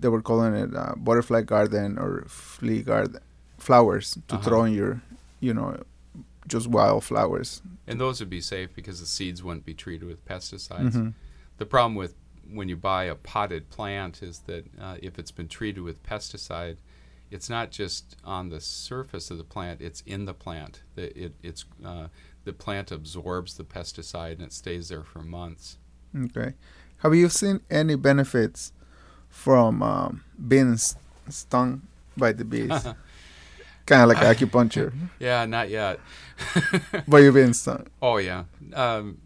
they 0.00 0.08
were 0.08 0.22
calling 0.22 0.54
it 0.54 0.74
uh, 0.74 0.94
butterfly 0.96 1.42
garden 1.42 1.98
or 1.98 2.24
flea 2.26 2.82
garden 2.82 3.20
flowers 3.58 4.16
to 4.28 4.34
Uh-huh. 4.36 4.42
throw 4.44 4.64
in 4.64 4.72
your, 4.72 5.02
you 5.40 5.52
know, 5.54 5.76
just 6.48 6.66
wild 6.68 7.04
flowers. 7.04 7.62
And 7.86 8.00
those 8.00 8.18
would 8.20 8.30
be 8.30 8.40
safe 8.40 8.74
because 8.74 8.98
the 8.98 9.06
seeds 9.06 9.42
wouldn't 9.42 9.66
be 9.66 9.74
treated 9.74 10.08
with 10.08 10.24
pesticides. 10.24 10.92
Mhm. 10.94 11.12
The 11.58 11.66
problem 11.66 11.94
with 11.94 12.14
when 12.52 12.68
you 12.68 12.76
buy 12.76 13.04
a 13.04 13.14
potted 13.14 13.70
plant 13.70 14.22
is 14.22 14.40
that 14.40 14.66
uh, 14.80 14.96
if 15.02 15.18
it's 15.18 15.30
been 15.30 15.48
treated 15.48 15.82
with 15.82 16.02
pesticide, 16.02 16.78
it's 17.30 17.48
not 17.48 17.70
just 17.70 18.16
on 18.24 18.48
the 18.48 18.60
surface 18.60 19.30
of 19.30 19.38
the 19.38 19.44
plant; 19.44 19.80
it's 19.80 20.02
in 20.06 20.24
the 20.24 20.34
plant. 20.34 20.82
The, 20.94 21.16
it, 21.24 21.34
it's 21.42 21.64
uh, 21.84 22.08
the 22.44 22.52
plant 22.52 22.90
absorbs 22.90 23.56
the 23.56 23.64
pesticide 23.64 24.34
and 24.34 24.42
it 24.42 24.52
stays 24.52 24.88
there 24.88 25.04
for 25.04 25.20
months. 25.20 25.78
Okay. 26.16 26.54
Have 26.98 27.14
you 27.14 27.28
seen 27.28 27.60
any 27.70 27.94
benefits 27.94 28.72
from 29.28 29.82
um, 29.82 30.24
being 30.48 30.76
stung 31.28 31.82
by 32.16 32.32
the 32.32 32.44
bees? 32.44 32.68
kind 33.86 34.02
of 34.02 34.08
like 34.08 34.36
acupuncture, 34.36 34.92
Yeah, 35.18 35.46
not 35.46 35.68
yet. 35.68 36.00
but 37.08 37.18
you've 37.18 37.34
been 37.34 37.54
stung. 37.54 37.86
Oh 38.00 38.18
yeah, 38.18 38.44
um, 38.74 39.18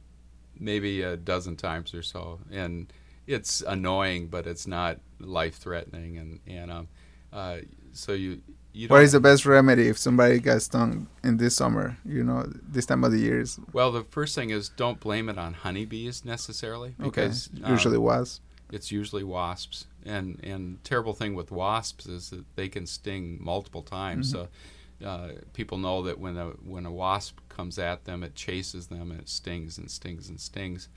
maybe 0.59 1.03
a 1.03 1.17
dozen 1.17 1.57
times 1.57 1.95
or 1.95 2.03
so, 2.03 2.41
and 2.51 2.93
it's 3.27 3.63
annoying, 3.63 4.29
but 4.29 4.47
it's 4.47 4.67
not 4.67 4.99
life 5.21 5.57
threatening, 5.57 6.19
and 6.19 6.41
and 6.47 6.71
um, 6.71 6.89
uh, 7.33 7.59
so 7.93 8.13
you 8.13 8.43
you 8.73 8.89
What 8.89 9.03
is 9.03 9.13
the 9.13 9.21
best 9.21 9.47
remedy 9.47 9.89
if 9.89 9.99
somebody 9.99 10.41
gets 10.41 10.67
stung 10.67 11.09
in 11.23 11.37
this 11.37 11.55
summer? 11.57 11.97
You 12.05 12.25
know, 12.25 12.45
this 12.63 12.87
time 12.87 13.05
of 13.05 13.13
the 13.13 13.19
year 13.19 13.41
is 13.41 13.59
well 13.73 13.93
the 13.93 14.05
first 14.05 14.35
thing 14.35 14.51
is 14.51 14.69
don't 14.69 15.01
blame 15.01 15.29
it 15.29 15.39
on 15.39 15.55
honeybees 15.55 16.25
necessarily 16.25 16.95
because 16.99 17.51
okay. 17.55 17.65
um, 17.65 17.73
Usually 17.73 17.99
was. 17.99 18.41
it's 18.73 18.91
usually 18.91 19.25
wasps, 19.25 19.87
and 20.05 20.41
and 20.43 20.83
terrible 20.85 21.15
thing 21.15 21.35
with 21.35 21.51
wasps 21.51 22.07
is 22.07 22.31
that 22.31 22.45
they 22.57 22.69
can 22.69 22.87
sting 22.87 23.39
multiple 23.41 23.83
times. 23.83 24.29
Mhm. 24.29 24.33
So. 24.33 24.49
Uh, 25.05 25.33
people 25.53 25.77
know 25.77 26.03
that 26.03 26.19
when 26.21 26.37
a 26.37 26.51
when 26.65 26.87
a 26.87 26.91
wasp 26.93 27.41
comes 27.49 27.79
at 27.79 28.05
them, 28.05 28.23
it 28.23 28.35
chases 28.37 28.87
them 28.87 29.11
and 29.11 29.21
it 29.21 29.29
stings 29.29 29.77
and 29.77 29.91
stings 29.91 30.29
and 30.29 30.41
stings. 30.41 30.89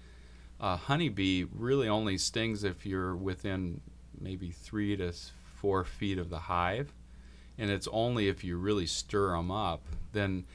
A 0.59 0.75
honeybee 0.75 1.45
really 1.51 1.87
only 1.87 2.17
stings 2.17 2.63
if 2.63 2.85
you're 2.85 3.15
within 3.15 3.81
maybe 4.19 4.51
three 4.51 4.95
to 4.97 5.13
four 5.55 5.83
feet 5.83 6.17
of 6.17 6.29
the 6.29 6.39
hive, 6.39 6.93
and 7.57 7.69
it's 7.69 7.87
only 7.91 8.27
if 8.27 8.43
you 8.43 8.57
really 8.57 8.87
stir 8.87 9.35
them 9.35 9.51
up. 9.51 9.83
Then 10.13 10.45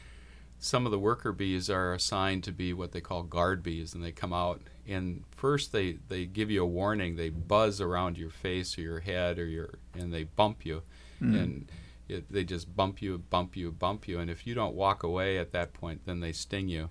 some 0.59 0.87
of 0.87 0.93
the 0.93 0.99
worker 0.99 1.33
bees 1.33 1.69
are 1.71 1.93
assigned 1.95 2.45
to 2.45 2.53
be 2.53 2.73
what 2.73 2.93
they 2.93 3.01
call 3.01 3.23
guard 3.23 3.63
bees, 3.63 3.95
and 3.95 4.03
they 4.03 4.13
come 4.13 4.33
out 4.33 4.61
and 4.89 5.23
first 5.31 5.71
they 5.71 5.99
they 6.09 6.27
give 6.27 6.51
you 6.51 6.63
a 6.63 6.67
warning. 6.67 7.15
They 7.17 7.29
buzz 7.29 7.81
around 7.81 8.19
your 8.19 8.31
face 8.31 8.77
or 8.77 8.81
your 8.81 9.01
head 9.01 9.39
or 9.39 9.47
your 9.47 9.79
and 9.95 10.13
they 10.13 10.25
bump 10.25 10.65
you, 10.67 10.83
Mm. 11.21 11.41
and 11.41 11.73
it, 12.09 12.33
they 12.33 12.43
just 12.43 12.75
bump 12.75 13.01
you, 13.01 13.19
bump 13.19 13.57
you, 13.57 13.71
bump 13.71 14.09
you, 14.09 14.19
and 14.19 14.29
if 14.29 14.45
you 14.47 14.55
don't 14.55 14.75
walk 14.75 15.05
away 15.05 15.39
at 15.39 15.53
that 15.53 15.73
point, 15.73 16.01
then 16.05 16.19
they 16.19 16.33
sting 16.33 16.69
you. 16.69 16.91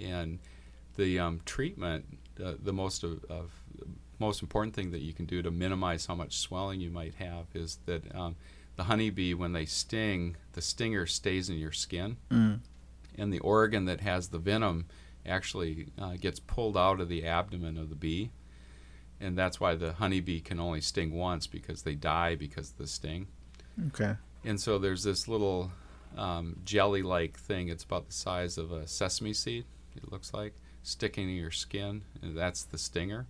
And 0.00 0.38
the 0.96 1.18
um, 1.18 1.40
treatment, 1.44 2.18
uh, 2.42 2.54
the 2.62 2.72
most 2.72 3.04
of, 3.04 3.24
of 3.28 3.50
most 4.18 4.42
important 4.42 4.74
thing 4.74 4.90
that 4.90 5.00
you 5.00 5.12
can 5.12 5.26
do 5.26 5.42
to 5.42 5.50
minimize 5.50 6.06
how 6.06 6.14
much 6.14 6.36
swelling 6.38 6.80
you 6.80 6.90
might 6.90 7.14
have 7.16 7.46
is 7.54 7.78
that 7.86 8.14
um, 8.14 8.36
the 8.76 8.84
honeybee, 8.84 9.34
when 9.34 9.52
they 9.52 9.64
sting, 9.64 10.36
the 10.52 10.62
stinger 10.62 11.06
stays 11.06 11.48
in 11.48 11.56
your 11.58 11.72
skin, 11.72 12.16
Mm. 12.30 12.60
and 13.16 13.32
the 13.32 13.38
organ 13.40 13.84
that 13.86 14.00
has 14.00 14.28
the 14.28 14.38
venom 14.38 14.86
actually 15.26 15.88
uh, 15.98 16.14
gets 16.20 16.40
pulled 16.40 16.76
out 16.76 17.00
of 17.00 17.08
the 17.08 17.24
abdomen 17.26 17.76
of 17.76 17.90
the 17.90 17.94
bee. 17.96 18.30
And 19.20 19.36
that's 19.36 19.58
why 19.60 19.74
the 19.74 19.94
honeybee 19.94 20.40
can 20.40 20.60
only 20.60 20.80
sting 20.80 21.12
once 21.12 21.46
because 21.48 21.82
they 21.82 21.94
die 21.96 22.34
because 22.36 22.70
of 22.70 22.78
the 22.78 22.86
sting. 22.86 23.26
Okay. 23.88 24.14
And 24.44 24.60
so 24.60 24.78
there's 24.78 25.02
this 25.02 25.26
little 25.26 25.72
um, 26.16 26.60
jelly 26.64 27.02
like 27.02 27.36
thing. 27.36 27.68
It's 27.68 27.82
about 27.84 28.06
the 28.06 28.12
size 28.12 28.58
of 28.58 28.70
a 28.72 28.86
sesame 28.86 29.32
seed, 29.34 29.64
it 29.96 30.10
looks 30.12 30.32
like, 30.32 30.54
sticking 30.88 31.28
in 31.28 31.36
your 31.36 31.50
skin. 31.50 32.02
And 32.22 32.36
that's 32.36 32.62
the 32.64 32.78
stinger. 32.78 33.26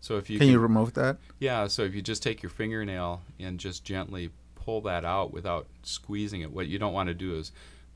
So 0.00 0.16
if 0.16 0.30
you 0.30 0.38
Can 0.38 0.48
you 0.48 0.58
remove 0.58 0.94
that? 0.94 1.18
yeah, 1.40 1.66
so 1.66 1.82
if 1.82 1.94
you 1.94 2.02
just 2.02 2.22
take 2.22 2.42
your 2.42 2.50
fingernail 2.50 3.22
and 3.40 3.58
just 3.58 3.84
gently 3.84 4.30
pull 4.54 4.80
that 4.82 5.04
out 5.04 5.32
without 5.32 5.66
squeezing 5.82 6.40
it, 6.40 6.52
what 6.52 6.68
you 6.68 6.78
don't 6.78 6.92
want 6.92 7.08
to 7.08 7.14
do 7.14 7.34
is 7.36 7.50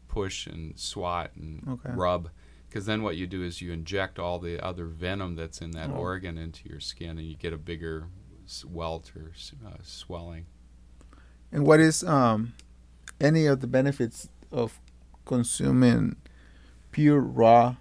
push 0.09 0.47
and 0.47 0.79
swat 0.79 1.31
and 1.37 1.67
Okay. 1.69 1.91
rub, 1.95 2.29
because 2.69 2.87
then 2.87 3.03
what 3.03 3.17
you 3.17 3.27
do 3.27 3.43
is 3.45 3.63
you 3.63 3.73
inject 3.73 4.19
all 4.19 4.39
the 4.39 4.61
other 4.65 4.87
venom 4.87 5.37
that's 5.37 5.61
in 5.61 5.71
that 5.73 5.91
Oh. 5.91 5.95
organ 5.95 6.37
into 6.39 6.69
your 6.69 6.81
skin, 6.81 7.19
and 7.19 7.23
you 7.27 7.37
get 7.37 7.53
a 7.53 7.59
bigger 7.59 8.07
welt 8.65 9.13
or 9.17 9.33
uh, 9.67 9.77
swelling. 9.83 10.47
And 11.53 11.65
what 11.67 11.79
is 11.81 12.03
um 12.03 12.55
any 13.21 13.47
of 13.47 13.61
the 13.61 13.67
benefits 13.69 14.29
of 14.51 14.81
consuming 15.25 16.17
pure 16.91 17.21
raw 17.21 17.77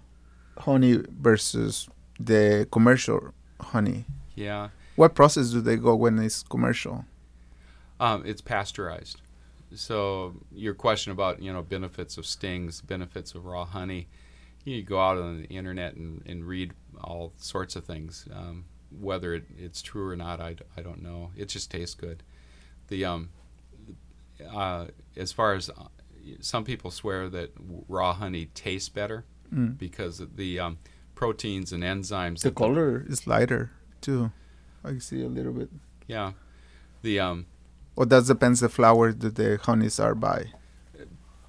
honey 0.64 1.02
versus 1.08 1.88
the 2.18 2.66
commercial 2.70 3.32
honey? 3.60 4.04
Yeah, 4.34 4.70
What 4.96 5.14
process 5.14 5.50
do 5.50 5.60
they 5.60 5.76
go 5.76 5.94
when 5.96 6.18
it's 6.18 6.42
commercial? 6.42 7.04
um, 8.00 8.22
it's 8.26 8.40
pasteurized. 8.40 9.20
So 9.74 10.34
your 10.52 10.74
question 10.74 11.12
about 11.12 11.40
you 11.42 11.52
know 11.52 11.62
benefits 11.62 12.18
of 12.18 12.26
stings, 12.26 12.80
benefits 12.80 13.34
of 13.34 13.44
raw 13.46 13.64
honey, 13.64 14.08
you 14.64 14.82
go 14.82 15.00
out 15.00 15.18
on 15.18 15.42
the 15.42 15.48
internet 15.48 15.94
and, 15.94 16.22
and 16.26 16.44
read 16.46 16.72
all 17.02 17.32
sorts 17.38 17.76
of 17.76 17.84
things. 17.84 18.26
Um, 18.32 18.64
whether 18.90 19.34
it, 19.34 19.44
it's 19.58 19.80
true 19.80 20.08
or 20.10 20.16
not, 20.16 20.40
I, 20.40 20.56
I 20.76 20.82
don't 20.82 21.02
know. 21.02 21.30
It 21.36 21.48
just 21.48 21.70
tastes 21.70 21.94
good. 21.94 22.22
The 22.88 23.04
um, 23.06 23.30
uh, 24.52 24.86
as 25.16 25.32
far 25.32 25.54
as 25.54 25.70
uh, 25.70 25.88
some 26.40 26.64
people 26.64 26.90
swear 26.90 27.28
that 27.30 27.52
raw 27.88 28.12
honey 28.12 28.46
tastes 28.54 28.88
better 28.88 29.24
Mm. 29.52 29.76
because 29.78 30.18
of 30.20 30.36
the 30.36 30.58
um, 30.58 30.78
proteins 31.14 31.72
and 31.72 31.82
enzymes. 31.82 32.40
The 32.40 32.50
color 32.50 33.04
is 33.06 33.26
lighter 33.26 33.70
too. 34.00 34.32
I 34.84 34.98
see 34.98 35.22
a 35.22 35.28
little 35.28 35.52
bit. 35.52 35.68
yeah, 36.08 36.32
the 37.02 37.20
um, 37.20 37.46
Or 37.96 38.06
that 38.06 38.26
depends 38.26 38.60
the 38.60 38.68
flower 38.68 39.12
that 39.12 39.34
the 39.36 39.58
honeys 39.62 40.00
are 40.00 40.14
by. 40.14 40.46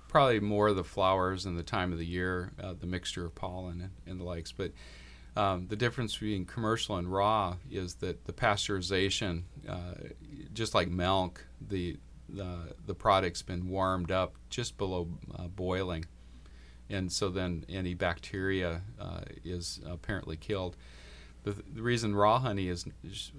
probably 0.08 0.39
more 0.39 0.74
the 0.74 0.84
flowers 0.84 1.46
and 1.46 1.58
the 1.58 1.63
time 1.63 1.92
of 1.92 1.98
the 1.98 2.06
year, 2.06 2.52
uh, 2.62 2.74
the 2.80 2.86
mixture 2.86 3.26
of 3.26 3.34
pollen 3.34 3.82
and, 3.82 3.92
and 4.06 4.20
the 4.20 4.24
likes. 4.24 4.52
But 4.52 4.72
um, 5.36 5.68
the 5.70 5.76
difference 5.76 6.13
between 6.13 6.46
commercial 6.46 6.98
and 6.98 7.12
raw 7.12 7.56
is 7.72 7.96
that 7.96 8.26
the 8.26 8.34
pasteurization, 8.34 9.44
uh, 9.68 9.94
just 10.54 10.76
like 10.76 10.89
milk, 10.89 11.46
the 11.60 11.98
the 12.30 12.74
the 12.86 12.94
product's 12.96 13.42
been 13.42 13.68
warmed 13.70 14.12
up 14.12 14.36
just 14.50 14.78
below 14.78 15.08
uh, 15.36 15.48
boiling, 15.48 16.06
and 16.89 17.12
so 17.12 17.30
then 17.30 17.65
any 17.69 17.93
bacteria 17.93 18.82
uh, 19.00 19.22
is 19.43 19.80
apparently 19.86 20.38
killed. 20.38 20.76
The, 21.43 21.52
the 21.76 21.82
reason 21.82 22.15
raw 22.15 22.39
honey 22.39 22.69
is 22.69 22.86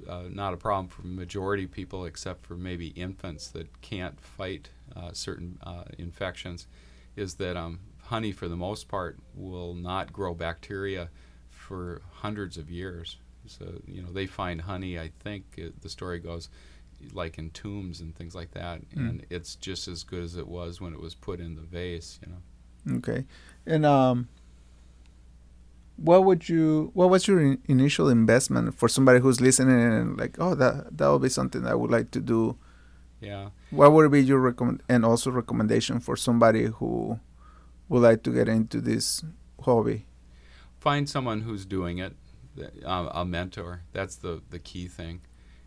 uh, 0.08 0.24
not 0.28 0.52
a 0.52 0.58
problem 0.58 0.88
for 0.88 1.06
majority 1.06 1.64
of 1.64 1.70
people, 1.70 2.04
except 2.04 2.44
for 2.44 2.54
maybe 2.54 2.88
infants 2.88 3.48
that 3.48 3.80
can't 3.80 4.20
fight 4.20 4.68
uh, 4.94 5.12
certain 5.12 5.58
uh, 5.62 5.84
infections, 5.98 6.66
is 7.16 7.34
that 7.36 7.56
um, 7.56 7.80
honey, 8.02 8.30
for 8.32 8.46
the 8.48 8.56
most 8.56 8.88
part, 8.88 9.18
will 9.34 9.72
not 9.74 10.12
grow 10.12 10.34
bacteria 10.34 11.08
for 11.48 12.02
hundreds 12.16 12.58
of 12.58 12.70
years. 12.70 13.16
So 13.46 13.80
you 13.86 14.02
know 14.02 14.10
they 14.12 14.26
find 14.26 14.62
honey. 14.62 14.98
I 14.98 15.10
think 15.20 15.44
uh 15.58 15.68
the 15.82 15.88
story 15.90 16.18
goes, 16.18 16.48
like 17.12 17.36
in 17.38 17.50
tombs 17.50 18.00
and 18.00 18.14
things 18.14 18.34
like 18.34 18.52
that, 18.52 18.80
Mm. 18.90 19.08
and 19.08 19.26
it's 19.30 19.54
just 19.56 19.86
as 19.88 20.02
good 20.02 20.22
as 20.22 20.36
it 20.36 20.48
was 20.48 20.80
when 20.80 20.92
it 20.94 21.00
was 21.00 21.14
put 21.14 21.40
in 21.40 21.54
the 21.54 21.62
vase. 21.62 22.18
You 22.22 22.32
know. 22.32 22.38
Okay. 22.90 23.24
And 23.66 23.86
um 23.86 24.28
what 25.96 26.24
would 26.24 26.48
you 26.48 26.90
what 26.94 27.08
was 27.08 27.28
your 27.28 27.40
in- 27.40 27.62
initial 27.68 28.08
investment 28.08 28.74
for 28.74 28.88
somebody 28.88 29.20
who's 29.20 29.40
listening 29.40 29.80
and 29.80 30.18
like, 30.18 30.36
oh 30.40 30.54
that 30.54 30.96
that 30.96 31.08
would 31.08 31.22
be 31.22 31.28
something 31.28 31.66
I 31.66 31.74
would 31.74 31.90
like 31.90 32.10
to 32.12 32.20
do 32.20 32.56
Yeah. 33.20 33.50
What 33.70 33.92
would 33.92 34.10
be 34.10 34.22
your 34.22 34.38
recommend 34.40 34.82
and 34.88 35.04
also 35.04 35.30
recommendation 35.30 36.00
for 36.00 36.16
somebody 36.16 36.64
who 36.66 37.18
would 37.88 38.02
like 38.02 38.22
to 38.24 38.30
get 38.32 38.48
into 38.48 38.80
this 38.80 39.24
hobby? 39.62 40.04
Find 40.78 41.08
someone 41.08 41.42
who's 41.42 41.64
doing 41.64 41.98
it, 41.98 42.14
uh, 42.84 43.08
a 43.12 43.24
mentor. 43.24 43.82
That's 43.92 44.16
the 44.16 44.42
the 44.50 44.58
key 44.58 44.88
thing. 44.88 45.20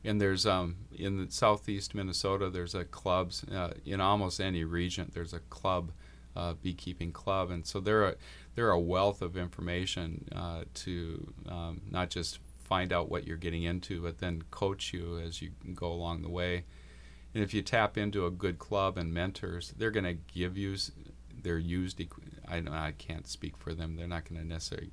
And 0.03 0.21
there's 0.21 0.45
um 0.45 0.75
in 0.91 1.17
the 1.17 1.32
southeast 1.32 1.95
Minnesota, 1.95 2.49
there's 2.49 2.75
a 2.75 2.86
clubs 2.86 3.43
uh, 3.45 3.73
in 3.86 3.99
almost 4.01 4.39
any 4.39 4.63
region. 4.63 5.12
There's 5.13 5.34
a 5.34 5.39
club, 5.49 5.91
uh, 6.38 6.54
beekeeping 6.54 7.12
club, 7.12 7.50
and 7.50 7.65
so 7.65 7.80
they're 7.80 8.06
a 8.06 8.15
they're 8.56 8.71
a 8.71 8.80
wealth 8.80 9.21
of 9.21 9.36
information 9.38 10.28
uh, 10.36 10.63
to 10.73 11.34
um, 11.50 11.82
not 11.89 12.10
just 12.10 12.39
find 12.63 12.91
out 12.93 13.10
what 13.10 13.26
you're 13.26 13.38
getting 13.38 13.63
into, 13.63 14.02
but 14.02 14.17
then 14.19 14.43
coach 14.52 14.93
you 14.93 15.17
as 15.19 15.41
you 15.41 15.52
go 15.73 15.88
along 15.91 16.21
the 16.21 16.30
way. 16.30 16.63
And 17.34 17.43
if 17.43 17.54
you 17.54 17.62
tap 17.62 17.97
into 17.97 18.26
a 18.26 18.32
good 18.32 18.58
club 18.58 18.97
and 18.97 19.13
mentors, 19.13 19.73
they're 19.78 19.91
going 19.91 20.06
to 20.06 20.17
give 20.34 20.58
you 20.58 20.76
their 21.43 21.58
used. 21.58 22.02
I 22.47 22.58
I 22.58 22.93
can't 22.97 23.28
speak 23.28 23.58
for 23.58 23.73
them. 23.73 23.95
They're 23.95 24.08
not 24.08 24.26
going 24.30 24.41
to 24.41 24.47
necessarily 24.47 24.91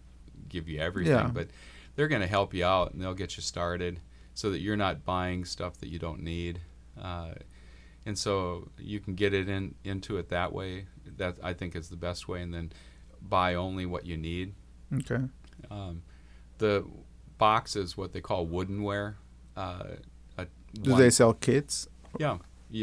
give 0.49 0.69
you 0.69 0.79
everything, 0.81 1.13
Yeah. 1.15 1.31
but 1.33 1.49
they're 1.97 2.09
going 2.09 2.21
to 2.23 2.29
help 2.29 2.53
you 2.55 2.65
out 2.65 2.93
and 2.93 3.01
they'll 3.01 3.15
get 3.15 3.37
you 3.37 3.43
started 3.43 4.01
so 4.35 4.51
that 4.51 4.61
you're 4.61 4.77
not 4.77 5.05
buying 5.05 5.45
stuff 5.45 5.79
that 5.79 5.89
you 5.89 5.99
don't 5.99 6.21
need. 6.23 6.61
Uh, 7.01 7.35
and 8.07 8.19
so 8.19 8.69
you 8.79 9.01
can 9.01 9.15
get 9.15 9.33
it 9.33 9.49
in 9.49 9.75
into 9.85 10.19
it 10.19 10.29
that 10.29 10.53
way. 10.53 10.87
That 11.17 11.39
I 11.43 11.53
think 11.53 11.77
is 11.77 11.89
the 11.89 11.97
best 11.97 12.29
way, 12.29 12.43
and 12.43 12.53
then 12.53 12.73
buy 13.21 13.55
only 13.55 13.87
what 13.87 14.07
you 14.07 14.17
need. 14.17 14.55
Okay. 14.93 15.21
Um, 15.71 16.03
the 16.59 16.85
box 17.39 17.77
is 17.77 17.97
what 17.97 18.13
they 18.13 18.21
call 18.21 18.47
woodenware. 18.47 19.15
Uh, 19.57 19.95
Do 20.75 20.91
one- 20.93 21.01
they 21.01 21.11
sell 21.11 21.33
kits? 21.35 21.89
yeah, 22.19 22.39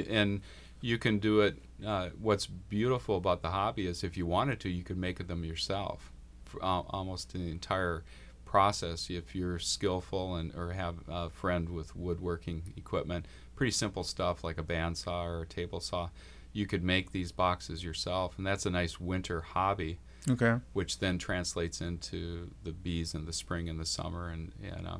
and 0.09 0.41
you 0.79 0.97
can 0.97 1.19
do 1.19 1.41
it. 1.41 1.57
Uh, 1.85 2.09
what's 2.19 2.47
beautiful 2.47 3.17
about 3.17 3.41
the 3.41 3.49
hobby 3.49 3.85
is 3.87 4.03
if 4.03 4.15
you 4.15 4.25
wanted 4.25 4.59
to, 4.61 4.69
you 4.69 4.83
could 4.83 4.97
make 4.97 5.27
them 5.27 5.43
yourself. 5.43 6.11
For, 6.45 6.63
uh, 6.63 6.83
almost 6.89 7.33
the 7.33 7.49
entire 7.51 8.03
process, 8.45 9.09
if 9.09 9.35
you're 9.35 9.59
skillful 9.59 10.35
and 10.35 10.53
or 10.55 10.71
have 10.71 10.95
a 11.09 11.29
friend 11.29 11.69
with 11.69 11.95
woodworking 11.95 12.73
equipment, 12.77 13.25
pretty 13.55 13.71
simple 13.71 14.03
stuff 14.03 14.43
like 14.43 14.57
a 14.57 14.63
bandsaw 14.63 15.25
or 15.25 15.41
a 15.43 15.47
table 15.47 15.79
saw, 15.81 16.09
you 16.53 16.65
could 16.67 16.83
make 16.83 17.11
these 17.11 17.31
boxes 17.31 17.83
yourself, 17.83 18.37
and 18.37 18.45
that's 18.45 18.65
a 18.65 18.69
nice 18.69 18.99
winter 18.99 19.41
hobby 19.41 19.99
Okay. 20.29 20.57
which 20.73 20.99
then 20.99 21.17
translates 21.17 21.81
into 21.81 22.51
the 22.63 22.71
bees 22.71 23.15
in 23.15 23.25
the 23.25 23.33
spring 23.33 23.67
and 23.67 23.79
the 23.79 23.85
summer 23.85 24.29
and 24.29 24.51
and 24.61 24.87
uh, 24.87 24.97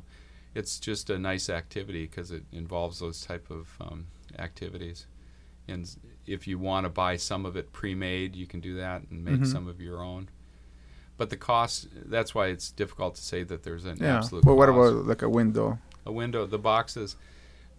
it's 0.54 0.80
just 0.80 1.08
a 1.10 1.18
nice 1.18 1.48
activity 1.48 2.06
because 2.06 2.30
it 2.32 2.42
involves 2.52 2.98
those 2.98 3.20
type 3.24 3.48
of 3.48 3.68
um, 3.80 4.06
activities 4.38 5.06
and 5.68 5.96
if 6.26 6.48
you 6.48 6.58
want 6.58 6.84
to 6.84 6.90
buy 6.90 7.16
some 7.16 7.46
of 7.46 7.56
it 7.56 7.72
pre-made 7.72 8.34
you 8.34 8.46
can 8.48 8.58
do 8.60 8.74
that 8.76 9.02
and 9.10 9.24
make 9.24 9.42
Mhm. 9.42 9.46
some 9.46 9.68
of 9.68 9.80
your 9.80 10.02
own 10.02 10.28
but 11.16 11.30
the 11.30 11.36
cost 11.36 11.86
that's 12.06 12.34
why 12.34 12.48
it's 12.48 12.72
difficult 12.72 13.14
to 13.14 13.22
say 13.22 13.44
that 13.44 13.62
there's 13.62 13.84
an 13.84 13.98
Yeah. 14.00 14.16
absolute 14.16 14.44
But 14.44 14.56
what 14.56 14.68
cost. 14.68 14.92
about 14.92 15.06
like 15.06 15.22
a 15.22 15.28
window? 15.28 15.78
a 16.04 16.10
window 16.10 16.46
the 16.46 16.58
boxes 16.58 17.14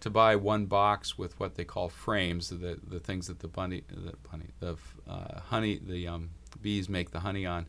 to 0.04 0.10
buy 0.10 0.36
one 0.36 0.66
box 0.66 1.16
with 1.16 1.40
what 1.40 1.54
they 1.54 1.64
call 1.64 1.88
frames 1.88 2.50
the 2.50 2.78
the 2.86 3.00
things 3.00 3.26
that 3.26 3.38
the 3.38 3.48
bunny 3.48 3.82
the 3.88 4.12
bunny 4.30 4.48
the 4.60 4.76
uh, 5.08 5.40
honey 5.48 5.80
the 5.82 6.06
um, 6.06 6.28
bees 6.60 6.90
make 6.90 7.10
the 7.10 7.20
honey 7.20 7.46
on 7.46 7.66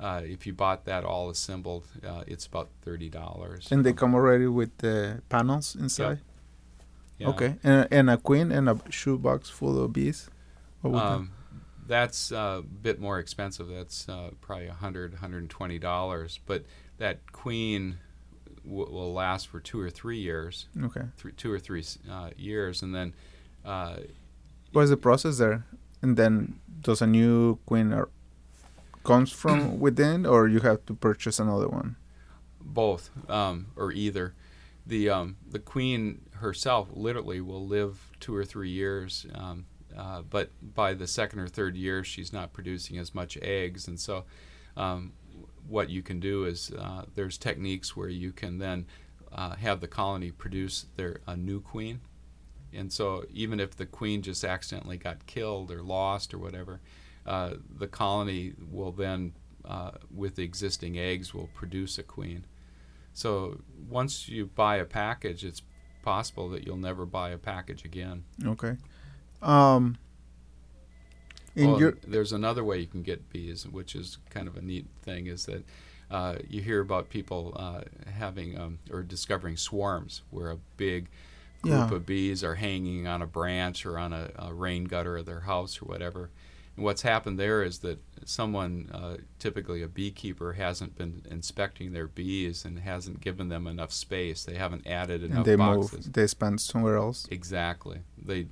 uh, 0.00 0.20
if 0.24 0.46
you 0.48 0.52
bought 0.52 0.84
that 0.84 1.04
all 1.04 1.30
assembled 1.30 1.84
uh, 2.04 2.24
it's 2.26 2.44
about 2.44 2.68
thirty 2.82 3.08
dollars 3.08 3.70
And 3.70 3.86
they 3.86 3.92
come 3.92 4.16
already 4.16 4.48
with 4.48 4.76
the 4.78 5.22
panels 5.28 5.76
inside. 5.76 6.18
Yeah. 7.18 7.28
Okay. 7.28 7.54
And, 7.62 7.86
and 7.92 8.10
a 8.10 8.16
queen 8.16 8.50
and 8.50 8.68
a 8.68 8.80
shoebox 8.88 9.48
full 9.48 9.80
of 9.80 9.92
bees. 9.92 10.28
What 10.80 10.92
would 10.92 11.02
Um, 11.02 11.32
that's 11.86 12.32
a 12.32 12.64
bit 12.82 12.98
more 12.98 13.20
expensive. 13.20 13.68
That's 13.68 14.08
uh, 14.08 14.30
probably 14.40 14.66
a 14.66 14.72
hundred, 14.72 15.14
hundred 15.14 15.42
and 15.44 15.50
twenty 15.50 15.78
dollars. 15.78 16.40
But 16.46 16.64
that 16.98 17.30
queen 17.30 17.98
w- 18.64 18.90
will 18.90 19.12
last 19.12 19.48
for 19.48 19.60
two 19.60 19.80
or 19.80 19.90
three 19.90 20.18
years, 20.18 20.68
okay. 20.84 21.02
three, 21.16 21.32
two 21.32 21.52
or 21.52 21.58
three 21.58 21.84
uh, 22.10 22.30
years, 22.36 22.82
and 22.82 22.94
then 22.94 23.14
uh, 23.64 23.96
What's 24.72 24.90
the 24.90 24.96
process 24.96 25.38
there? 25.38 25.66
And 26.02 26.16
then 26.16 26.60
does 26.80 27.02
a 27.02 27.06
new 27.06 27.58
queen 27.66 27.92
or 27.92 28.08
comes 29.04 29.32
from 29.32 29.80
within, 29.86 30.24
or 30.24 30.48
you 30.48 30.60
have 30.60 30.86
to 30.86 30.94
purchase 30.94 31.38
another 31.38 31.68
one? 31.68 31.96
both 32.72 33.10
um, 33.28 33.66
or 33.76 33.92
either. 33.92 34.34
The 34.86 35.10
um, 35.10 35.36
the 35.48 35.58
queen 35.58 36.22
herself 36.36 36.88
literally 36.92 37.40
will 37.40 37.66
live 37.66 38.10
two 38.18 38.34
or 38.34 38.44
three 38.44 38.70
years, 38.70 39.26
um, 39.34 39.66
uh, 39.96 40.22
but 40.22 40.50
by 40.74 40.94
the 40.94 41.06
second 41.06 41.38
or 41.38 41.48
third 41.48 41.76
year, 41.76 42.02
she's 42.02 42.32
not 42.32 42.52
producing 42.52 42.98
as 42.98 43.14
much 43.14 43.36
eggs, 43.42 43.86
and 43.86 44.00
so 44.00 44.24
um, 44.76 45.12
what 45.70 45.88
you 45.88 46.02
can 46.02 46.20
do 46.20 46.44
is 46.44 46.72
uh, 46.78 47.04
there's 47.14 47.38
techniques 47.38 47.96
where 47.96 48.08
you 48.08 48.32
can 48.32 48.58
then 48.58 48.86
uh, 49.32 49.54
have 49.56 49.80
the 49.80 49.88
colony 49.88 50.30
produce 50.30 50.86
their 50.96 51.20
a 51.26 51.36
new 51.36 51.60
queen, 51.60 52.00
and 52.72 52.92
so 52.92 53.24
even 53.32 53.60
if 53.60 53.76
the 53.76 53.86
queen 53.86 54.22
just 54.22 54.44
accidentally 54.44 54.98
got 54.98 55.26
killed 55.26 55.70
or 55.70 55.82
lost 55.82 56.34
or 56.34 56.38
whatever, 56.38 56.80
uh, 57.26 57.54
the 57.78 57.86
colony 57.86 58.52
will 58.70 58.92
then 58.92 59.32
uh, 59.64 59.92
with 60.14 60.36
the 60.36 60.42
existing 60.42 60.98
eggs 60.98 61.32
will 61.32 61.48
produce 61.54 61.98
a 61.98 62.02
queen. 62.02 62.44
So 63.12 63.60
once 63.88 64.28
you 64.28 64.46
buy 64.46 64.76
a 64.76 64.84
package, 64.84 65.44
it's 65.44 65.62
possible 66.02 66.48
that 66.50 66.64
you'll 66.64 66.76
never 66.76 67.06
buy 67.06 67.30
a 67.30 67.38
package 67.38 67.84
again. 67.84 68.24
Okay. 68.44 68.76
Um. 69.42 69.98
In 71.56 71.70
Well, 71.70 71.80
your 71.80 71.98
there's 72.06 72.32
another 72.32 72.62
way 72.64 72.78
you 72.78 72.86
can 72.86 73.02
get 73.02 73.28
bees, 73.30 73.66
which 73.66 73.94
is 73.96 74.18
kind 74.30 74.46
of 74.48 74.56
a 74.56 74.62
neat 74.62 74.86
thing, 75.02 75.26
is 75.26 75.46
that 75.46 75.64
uh, 76.10 76.36
you 76.48 76.60
hear 76.60 76.80
about 76.80 77.08
people 77.08 77.52
uh, 77.56 77.82
having 78.12 78.58
um, 78.58 78.78
or 78.90 79.02
discovering 79.02 79.56
swarms 79.56 80.22
where 80.30 80.50
a 80.50 80.58
big 80.76 81.08
group 81.62 81.74
Yeah. 81.90 81.94
of 81.94 82.06
bees 82.06 82.42
are 82.42 82.54
hanging 82.56 83.06
on 83.06 83.20
a 83.22 83.26
branch 83.26 83.84
or 83.84 83.98
on 83.98 84.12
a, 84.12 84.30
a 84.38 84.52
rain 84.54 84.84
gutter 84.84 85.16
of 85.18 85.26
their 85.26 85.40
house 85.40 85.80
or 85.82 85.86
whatever. 85.86 86.30
And 86.76 86.84
what's 86.84 87.02
happened 87.02 87.38
there 87.38 87.62
is 87.62 87.80
that 87.80 87.98
someone, 88.24 88.88
uh, 88.92 89.16
typically 89.38 89.82
a 89.82 89.88
beekeeper, 89.88 90.54
hasn't 90.54 90.96
been 90.96 91.22
inspecting 91.30 91.92
their 91.92 92.06
bees 92.06 92.64
and 92.64 92.78
hasn't 92.78 93.20
given 93.20 93.48
them 93.48 93.66
enough 93.66 93.92
space. 93.92 94.44
They 94.44 94.54
haven't 94.54 94.86
added 94.86 95.22
enough 95.22 95.38
and 95.38 95.44
they 95.46 95.56
boxes. 95.56 96.06
move, 96.06 96.12
they 96.12 96.26
spend 96.26 96.60
somewhere 96.60 96.96
else. 96.96 97.26
Exactly. 97.30 98.00
They 98.16 98.46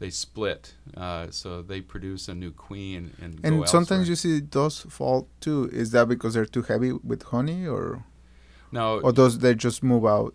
they 0.00 0.10
split, 0.10 0.74
uh, 0.96 1.26
so 1.30 1.62
they 1.62 1.80
produce 1.80 2.26
a 2.28 2.34
new 2.34 2.50
queen 2.50 3.12
and 3.22 3.40
go 3.40 3.46
And 3.48 3.68
sometimes 3.68 4.08
elsewhere. 4.08 4.10
you 4.10 4.16
see 4.16 4.40
those 4.40 4.80
fall 4.88 5.28
too. 5.40 5.70
Is 5.72 5.92
that 5.92 6.08
because 6.08 6.34
they're 6.34 6.44
too 6.46 6.62
heavy 6.62 6.92
with 6.92 7.22
honey, 7.24 7.66
or 7.68 8.04
no, 8.72 8.98
or 9.00 9.12
those 9.12 9.38
they 9.38 9.54
just 9.54 9.82
move 9.82 10.04
out? 10.04 10.34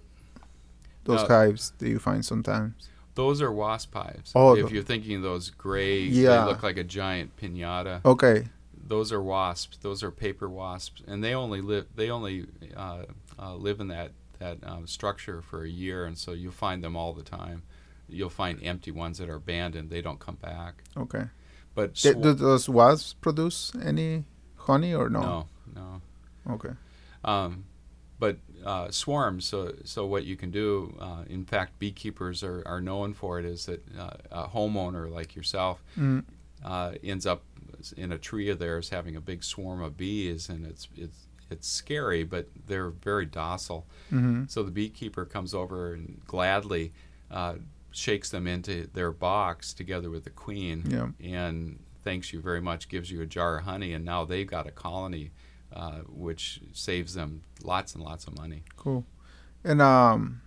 Those 1.06 1.22
No. 1.22 1.28
hives 1.36 1.74
that 1.80 1.90
you 1.90 2.00
find 2.00 2.24
sometimes. 2.26 2.90
those 3.16 3.42
are 3.42 3.52
wasp 3.52 3.94
hives. 3.94 4.32
Oh, 4.36 4.56
if 4.56 4.72
you're 4.72 4.84
thinking 4.84 5.22
those 5.22 5.50
gray, 5.50 6.00
Yeah. 6.02 6.44
they 6.46 6.52
look 6.52 6.64
like 6.64 6.78
a 6.78 6.84
giant 6.84 7.36
pinata. 7.38 8.02
Okay. 8.06 8.48
Those 8.88 9.12
are 9.12 9.22
wasps. 9.22 9.78
Those 9.82 10.04
are 10.04 10.12
paper 10.12 10.48
wasps, 10.50 11.02
and 11.08 11.24
they 11.24 11.34
only 11.34 11.62
live 11.62 11.86
they 11.96 12.10
only 12.12 12.46
uh, 12.76 13.04
uh, 13.40 13.56
live 13.56 13.80
in 13.80 13.88
that 13.88 14.12
that 14.40 14.58
um, 14.64 14.86
structure 14.86 15.42
for 15.42 15.64
a 15.64 15.70
year, 15.70 16.06
and 16.06 16.18
so 16.18 16.34
you'll 16.34 16.52
find 16.52 16.84
them 16.84 16.96
all 16.96 17.14
the 17.14 17.24
time. 17.24 17.64
You'll 18.08 18.30
find 18.30 18.62
empty 18.64 18.92
ones 18.92 19.18
that 19.18 19.30
are 19.30 19.36
abandoned. 19.36 19.90
They 19.90 20.02
don't 20.02 20.20
come 20.20 20.36
back. 20.36 20.84
Okay. 20.96 21.26
But 21.74 21.96
swa- 21.96 22.22
do 22.22 22.34
those 22.34 22.70
wasps 22.70 23.14
produce 23.14 23.72
any 23.84 24.24
honey 24.56 24.94
or 24.94 25.10
no? 25.10 25.22
no, 25.22 25.48
no. 25.76 26.02
Okay. 26.54 26.70
Um, 27.24 27.66
but 28.20 28.38
uh, 28.66 28.90
swarms. 28.92 29.46
So, 29.46 29.74
so 29.84 30.06
what 30.06 30.24
you 30.26 30.36
can 30.38 30.52
do, 30.52 30.96
uh, 31.00 31.24
in 31.28 31.44
fact, 31.46 31.80
beekeepers 31.80 32.44
are, 32.44 32.64
are 32.66 32.80
known 32.82 33.14
for 33.14 33.40
it. 33.40 33.46
Is 33.46 33.66
that 33.66 33.84
uh, 33.98 34.12
a 34.32 34.48
homeowner 34.50 35.10
like 35.12 35.36
yourself 35.36 35.84
Mm. 35.98 36.24
uh, 36.64 36.94
ends 37.04 37.26
up 37.26 37.44
in 37.98 38.12
a 38.12 38.18
tree 38.18 38.50
of 38.50 38.58
theirs 38.60 38.90
having 38.90 39.16
a 39.16 39.22
big 39.22 39.44
swarm 39.44 39.82
of 39.82 39.98
bees, 39.98 40.48
and 40.50 40.66
it's 40.66 40.88
it's 40.96 41.28
it's 41.52 41.68
scary, 41.68 42.24
but 42.24 42.48
they're 42.68 42.90
very 42.90 43.26
docile. 43.26 43.86
hmm 44.10 44.46
So 44.48 44.64
the 44.64 44.72
beekeeper 44.72 45.26
comes 45.26 45.54
over 45.54 45.94
and 45.94 46.22
gladly 46.26 46.94
uh, 47.30 47.56
shakes 47.96 48.30
them 48.30 48.46
into 48.46 48.88
their 48.94 49.12
box 49.12 49.74
together 49.74 50.10
with 50.10 50.24
the 50.26 50.30
queen, 50.30 50.84
Yeah. 50.88 51.10
and 51.24 51.80
thanks 52.04 52.34
you 52.34 52.42
very 52.42 52.62
much, 52.62 52.90
gives 52.90 53.10
you 53.10 53.22
a 53.22 53.26
jar 53.26 53.58
of 53.60 53.64
honey, 53.64 53.94
and 53.94 54.04
now 54.04 54.26
they've 54.26 54.46
got 54.48 54.68
a 54.68 54.72
colony, 54.72 55.32
uh, 55.74 56.00
which 56.10 56.62
saves 56.74 57.14
them 57.14 57.42
lots 57.64 57.96
and 57.96 58.04
lots 58.04 58.28
of 58.28 58.38
money. 58.38 58.64
Cool. 58.76 59.06
And 59.64 59.82
um, 59.82 60.42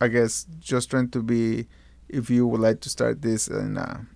I 0.00 0.08
guess 0.08 0.46
just 0.60 0.90
trying 0.90 1.10
to 1.10 1.22
be, 1.22 1.66
if 2.08 2.30
you 2.30 2.46
would 2.46 2.60
like 2.60 2.80
to 2.82 2.88
start 2.88 3.22
this 3.22 3.48
in 3.48 3.76
a 3.76 4.06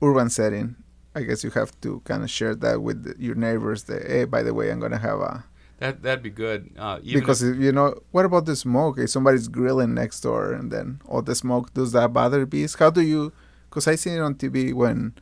urban 0.00 0.30
setting, 0.30 0.76
I 1.14 1.22
guess 1.22 1.42
you 1.42 1.50
have 1.50 1.78
to 1.80 2.00
kind 2.04 2.22
of 2.22 2.30
share 2.30 2.54
that 2.54 2.80
with 2.82 3.14
your 3.18 3.34
neighbors. 3.34 3.84
That 3.84 4.06
hey, 4.06 4.24
by 4.24 4.42
the 4.42 4.54
way, 4.54 4.70
I'm 4.70 4.78
gonna 4.80 4.98
have 4.98 5.18
a 5.18 5.44
That 5.78 6.02
that'd 6.02 6.22
be 6.22 6.30
good. 6.30 6.72
Uh, 6.76 6.98
even 7.02 7.20
because 7.20 7.42
if, 7.42 7.56
you 7.56 7.72
know, 7.72 8.00
what 8.10 8.24
about 8.24 8.46
the 8.46 8.56
smoke? 8.56 8.98
If 8.98 9.10
somebody's 9.10 9.48
grilling 9.48 9.94
next 9.94 10.20
door 10.20 10.52
and 10.52 10.70
then 10.70 11.00
all 11.06 11.22
the 11.22 11.34
smoke, 11.34 11.72
does 11.74 11.92
that 11.92 12.12
bother 12.12 12.44
bees? 12.46 12.74
How 12.74 12.90
do 12.90 13.00
you? 13.00 13.32
Because 13.68 13.86
I 13.86 13.94
seen 13.94 14.14
it 14.14 14.20
on 14.20 14.34
TV 14.34 14.74
when 14.74 15.14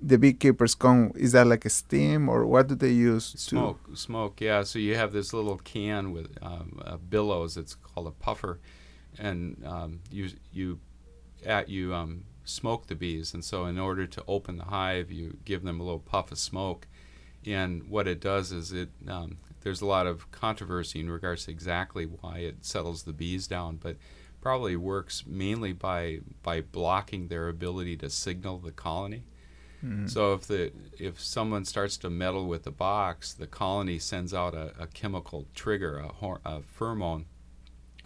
the 0.00 0.18
beekeepers 0.18 0.74
come. 0.74 1.12
Is 1.16 1.32
that 1.32 1.46
like 1.46 1.64
a 1.64 1.70
steam 1.70 2.28
or 2.28 2.46
what 2.46 2.66
do 2.66 2.74
they 2.74 2.90
use? 2.90 3.34
smoke, 3.38 3.80
smoke. 3.94 4.40
Yeah. 4.40 4.62
So 4.64 4.78
you 4.78 4.94
have 4.94 5.12
this 5.12 5.32
little 5.32 5.56
can 5.58 6.12
with 6.12 6.36
um, 6.42 6.82
uh, 6.84 6.98
bellows. 6.98 7.56
It's 7.56 7.74
called 7.74 8.08
a 8.08 8.10
puffer, 8.10 8.60
and 9.18 9.62
um, 9.64 10.00
you 10.10 10.30
you 10.52 10.80
at 11.46 11.70
you 11.70 11.94
um, 11.94 12.24
smoke 12.44 12.88
the 12.88 12.94
bees. 12.94 13.32
And 13.32 13.44
so 13.44 13.64
in 13.64 13.78
order 13.78 14.06
to 14.06 14.22
open 14.28 14.58
the 14.58 14.64
hive, 14.64 15.10
you 15.10 15.38
give 15.44 15.62
them 15.62 15.80
a 15.80 15.82
little 15.82 15.98
puff 15.98 16.30
of 16.30 16.38
smoke. 16.38 16.86
And 17.46 17.88
what 17.88 18.08
it 18.08 18.20
does 18.20 18.52
is 18.52 18.72
it 18.72 18.90
um, 19.08 19.38
there's 19.64 19.80
a 19.80 19.86
lot 19.86 20.06
of 20.06 20.30
controversy 20.30 21.00
in 21.00 21.10
regards 21.10 21.46
to 21.46 21.50
exactly 21.50 22.04
why 22.04 22.38
it 22.38 22.64
settles 22.64 23.02
the 23.02 23.12
bees 23.12 23.48
down, 23.48 23.76
but 23.82 23.96
probably 24.40 24.76
works 24.76 25.24
mainly 25.26 25.72
by 25.72 26.20
by 26.42 26.60
blocking 26.60 27.28
their 27.28 27.48
ability 27.48 27.96
to 27.96 28.10
signal 28.10 28.58
the 28.58 28.70
colony. 28.70 29.24
Mm-hmm. 29.82 30.06
So 30.06 30.34
if 30.34 30.46
the 30.46 30.70
if 30.98 31.18
someone 31.18 31.64
starts 31.64 31.96
to 31.98 32.10
meddle 32.10 32.46
with 32.46 32.64
the 32.64 32.70
box, 32.70 33.32
the 33.32 33.46
colony 33.46 33.98
sends 33.98 34.34
out 34.34 34.54
a, 34.54 34.74
a 34.78 34.86
chemical 34.86 35.46
trigger, 35.54 35.98
a, 35.98 36.08
hor- 36.08 36.40
a, 36.44 36.60
pheromone, 36.60 37.24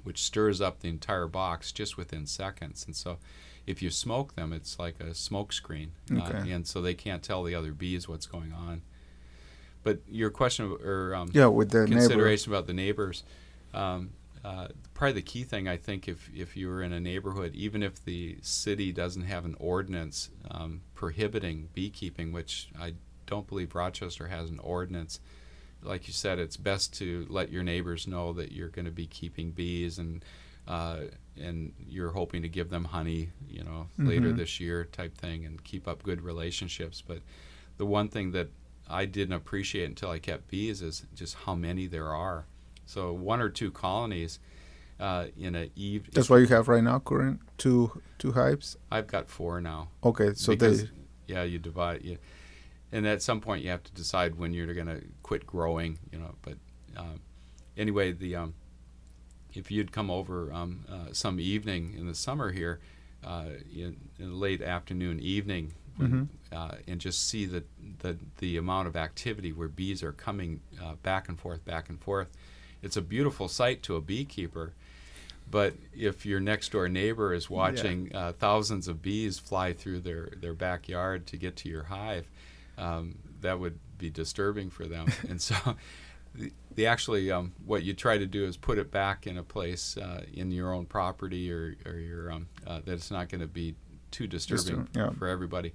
which 0.04 0.22
stirs 0.22 0.60
up 0.60 0.78
the 0.78 0.88
entire 0.88 1.26
box 1.26 1.72
just 1.72 1.96
within 1.96 2.24
seconds. 2.24 2.84
And 2.86 2.94
so, 2.94 3.18
if 3.66 3.82
you 3.82 3.90
smoke 3.90 4.36
them, 4.36 4.52
it's 4.52 4.78
like 4.78 5.00
a 5.00 5.14
smoke 5.14 5.52
screen, 5.52 5.92
uh, 6.12 6.22
okay. 6.22 6.38
uh, 6.38 6.54
and 6.54 6.66
so 6.66 6.80
they 6.80 6.94
can't 6.94 7.22
tell 7.22 7.42
the 7.42 7.54
other 7.54 7.72
bees 7.72 8.08
what's 8.08 8.26
going 8.26 8.52
on. 8.52 8.82
But 9.82 10.00
your 10.08 10.30
question 10.30 10.76
or 10.84 11.14
um, 11.14 11.30
yeah, 11.32 11.46
with 11.46 11.70
the 11.70 11.86
consideration 11.86 12.50
neighbor. 12.50 12.58
about 12.58 12.66
the 12.66 12.74
neighbors, 12.74 13.22
um, 13.72 14.10
uh, 14.44 14.68
probably 14.94 15.14
the 15.14 15.22
key 15.22 15.44
thing 15.44 15.68
I 15.68 15.76
think 15.76 16.08
if 16.08 16.30
if 16.34 16.56
you 16.56 16.68
were 16.68 16.82
in 16.82 16.92
a 16.92 17.00
neighborhood, 17.00 17.54
even 17.54 17.82
if 17.82 18.04
the 18.04 18.38
city 18.42 18.92
doesn't 18.92 19.22
have 19.22 19.44
an 19.44 19.56
ordinance 19.58 20.30
um, 20.50 20.82
prohibiting 20.94 21.68
beekeeping, 21.74 22.32
which 22.32 22.68
I 22.78 22.94
don't 23.26 23.46
believe 23.46 23.74
Rochester 23.74 24.28
has 24.28 24.50
an 24.50 24.58
ordinance. 24.60 25.20
Like 25.82 26.08
you 26.08 26.12
said, 26.12 26.38
it's 26.38 26.56
best 26.56 26.94
to 26.94 27.26
let 27.28 27.52
your 27.52 27.62
neighbors 27.62 28.06
know 28.06 28.32
that 28.32 28.50
you're 28.50 28.68
going 28.68 28.86
to 28.86 28.90
be 28.90 29.06
keeping 29.06 29.52
bees 29.52 29.98
and 29.98 30.24
uh, 30.66 31.02
and 31.40 31.72
you're 31.88 32.10
hoping 32.10 32.42
to 32.42 32.48
give 32.48 32.68
them 32.68 32.84
honey, 32.84 33.30
you 33.48 33.64
know, 33.64 33.88
mm-hmm. 33.92 34.08
later 34.08 34.32
this 34.32 34.60
year 34.60 34.84
type 34.84 35.16
thing, 35.16 35.44
and 35.46 35.62
keep 35.64 35.88
up 35.88 36.02
good 36.02 36.20
relationships. 36.20 37.02
But 37.06 37.20
the 37.78 37.86
one 37.86 38.08
thing 38.08 38.32
that 38.32 38.48
I 38.88 39.04
didn't 39.04 39.34
appreciate 39.34 39.84
until 39.84 40.10
I 40.10 40.18
kept 40.18 40.48
bees 40.48 40.82
is 40.82 41.06
just 41.14 41.34
how 41.34 41.54
many 41.54 41.86
there 41.86 42.12
are. 42.12 42.46
So 42.86 43.12
one 43.12 43.40
or 43.40 43.50
two 43.50 43.70
colonies 43.70 44.38
uh, 44.98 45.26
in 45.38 45.54
a 45.54 45.70
eve. 45.76 46.10
That's 46.12 46.30
what 46.30 46.36
you 46.38 46.46
have 46.46 46.68
right 46.68 46.82
now, 46.82 46.98
current 46.98 47.40
two 47.58 48.00
two 48.18 48.32
hives. 48.32 48.76
I've 48.90 49.06
got 49.06 49.28
four 49.28 49.60
now. 49.60 49.88
Okay, 50.02 50.34
so 50.34 50.52
because, 50.52 50.84
they. 50.84 50.90
Yeah, 51.26 51.42
you 51.42 51.58
divide 51.58 52.04
you, 52.04 52.18
and 52.90 53.06
at 53.06 53.22
some 53.22 53.40
point 53.40 53.62
you 53.62 53.70
have 53.70 53.84
to 53.84 53.92
decide 53.92 54.36
when 54.36 54.54
you're 54.54 54.72
going 54.72 54.86
to 54.86 55.02
quit 55.22 55.46
growing. 55.46 55.98
You 56.10 56.20
know, 56.20 56.34
but 56.42 56.54
um, 56.96 57.20
anyway, 57.76 58.12
the 58.12 58.36
um, 58.36 58.54
if 59.54 59.70
you'd 59.70 59.92
come 59.92 60.10
over 60.10 60.52
um, 60.52 60.84
uh, 60.90 61.12
some 61.12 61.38
evening 61.38 61.94
in 61.96 62.06
the 62.06 62.14
summer 62.14 62.52
here, 62.52 62.80
uh, 63.24 63.46
in, 63.74 63.96
in 64.18 64.38
late 64.38 64.62
afternoon, 64.62 65.20
evening, 65.20 65.74
mm-hmm. 65.98 66.24
uh, 66.52 66.72
and 66.86 67.00
just 67.00 67.28
see 67.28 67.46
the, 67.46 67.64
the 68.00 68.16
the 68.38 68.56
amount 68.56 68.88
of 68.88 68.96
activity 68.96 69.52
where 69.52 69.68
bees 69.68 70.02
are 70.02 70.12
coming 70.12 70.60
uh, 70.82 70.94
back 71.02 71.28
and 71.28 71.38
forth, 71.38 71.64
back 71.64 71.88
and 71.88 72.00
forth. 72.00 72.28
It's 72.82 72.96
a 72.96 73.02
beautiful 73.02 73.48
sight 73.48 73.82
to 73.84 73.96
a 73.96 74.00
beekeeper. 74.00 74.72
But 75.50 75.74
if 75.96 76.26
your 76.26 76.40
next 76.40 76.72
door 76.72 76.88
neighbor 76.88 77.32
is 77.32 77.48
watching 77.48 78.10
yeah. 78.10 78.18
uh, 78.18 78.32
thousands 78.32 78.86
of 78.88 79.00
bees 79.00 79.38
fly 79.38 79.72
through 79.72 80.00
their, 80.00 80.30
their 80.40 80.54
backyard 80.54 81.26
to 81.28 81.36
get 81.36 81.56
to 81.56 81.68
your 81.68 81.84
hive, 81.84 82.28
um, 82.76 83.16
that 83.40 83.58
would 83.58 83.78
be 83.96 84.10
disturbing 84.10 84.70
for 84.70 84.86
them. 84.86 85.06
and 85.28 85.40
so, 85.40 85.54
the, 86.34 86.52
the 86.74 86.86
actually, 86.86 87.30
um, 87.30 87.52
what 87.64 87.82
you 87.82 87.94
try 87.94 88.18
to 88.18 88.26
do 88.26 88.44
is 88.44 88.56
put 88.56 88.78
it 88.78 88.90
back 88.90 89.26
in 89.26 89.38
a 89.38 89.42
place 89.42 89.96
uh, 89.96 90.22
in 90.32 90.50
your 90.50 90.72
own 90.72 90.84
property 90.84 91.50
or, 91.50 91.76
or 91.86 91.94
your 91.94 92.30
um, 92.30 92.48
uh, 92.66 92.80
that 92.84 92.92
it's 92.92 93.10
not 93.10 93.28
going 93.28 93.40
to 93.40 93.48
be 93.48 93.74
too 94.10 94.26
disturbing 94.26 94.86
Distur- 94.86 94.96
yeah. 94.96 95.10
for 95.10 95.28
everybody. 95.28 95.74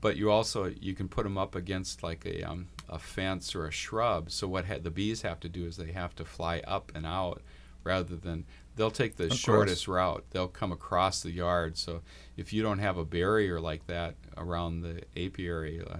But 0.00 0.16
you 0.16 0.30
also 0.30 0.72
you 0.80 0.94
can 0.94 1.08
put 1.08 1.24
them 1.24 1.38
up 1.38 1.54
against 1.54 2.02
like 2.02 2.26
a 2.26 2.42
um, 2.42 2.68
a 2.88 2.98
fence 2.98 3.54
or 3.54 3.66
a 3.66 3.70
shrub. 3.70 4.30
So 4.30 4.48
what 4.48 4.66
ha- 4.66 4.78
the 4.82 4.90
bees 4.90 5.22
have 5.22 5.38
to 5.40 5.48
do 5.48 5.64
is 5.64 5.76
they 5.76 5.92
have 5.92 6.14
to 6.16 6.24
fly 6.24 6.60
up 6.66 6.90
and 6.94 7.06
out 7.06 7.42
rather 7.84 8.16
than 8.16 8.44
they'll 8.76 8.90
take 8.90 9.16
the 9.16 9.26
of 9.26 9.34
shortest 9.34 9.86
course. 9.86 9.96
route. 9.96 10.24
They'll 10.30 10.48
come 10.48 10.72
across 10.72 11.22
the 11.22 11.30
yard. 11.30 11.76
So 11.76 12.02
if 12.36 12.52
you 12.52 12.62
don't 12.62 12.78
have 12.78 12.96
a 12.96 13.04
barrier 13.04 13.60
like 13.60 13.86
that 13.86 14.14
around 14.36 14.82
the 14.82 15.02
apiary, 15.16 15.80
uh, 15.88 15.96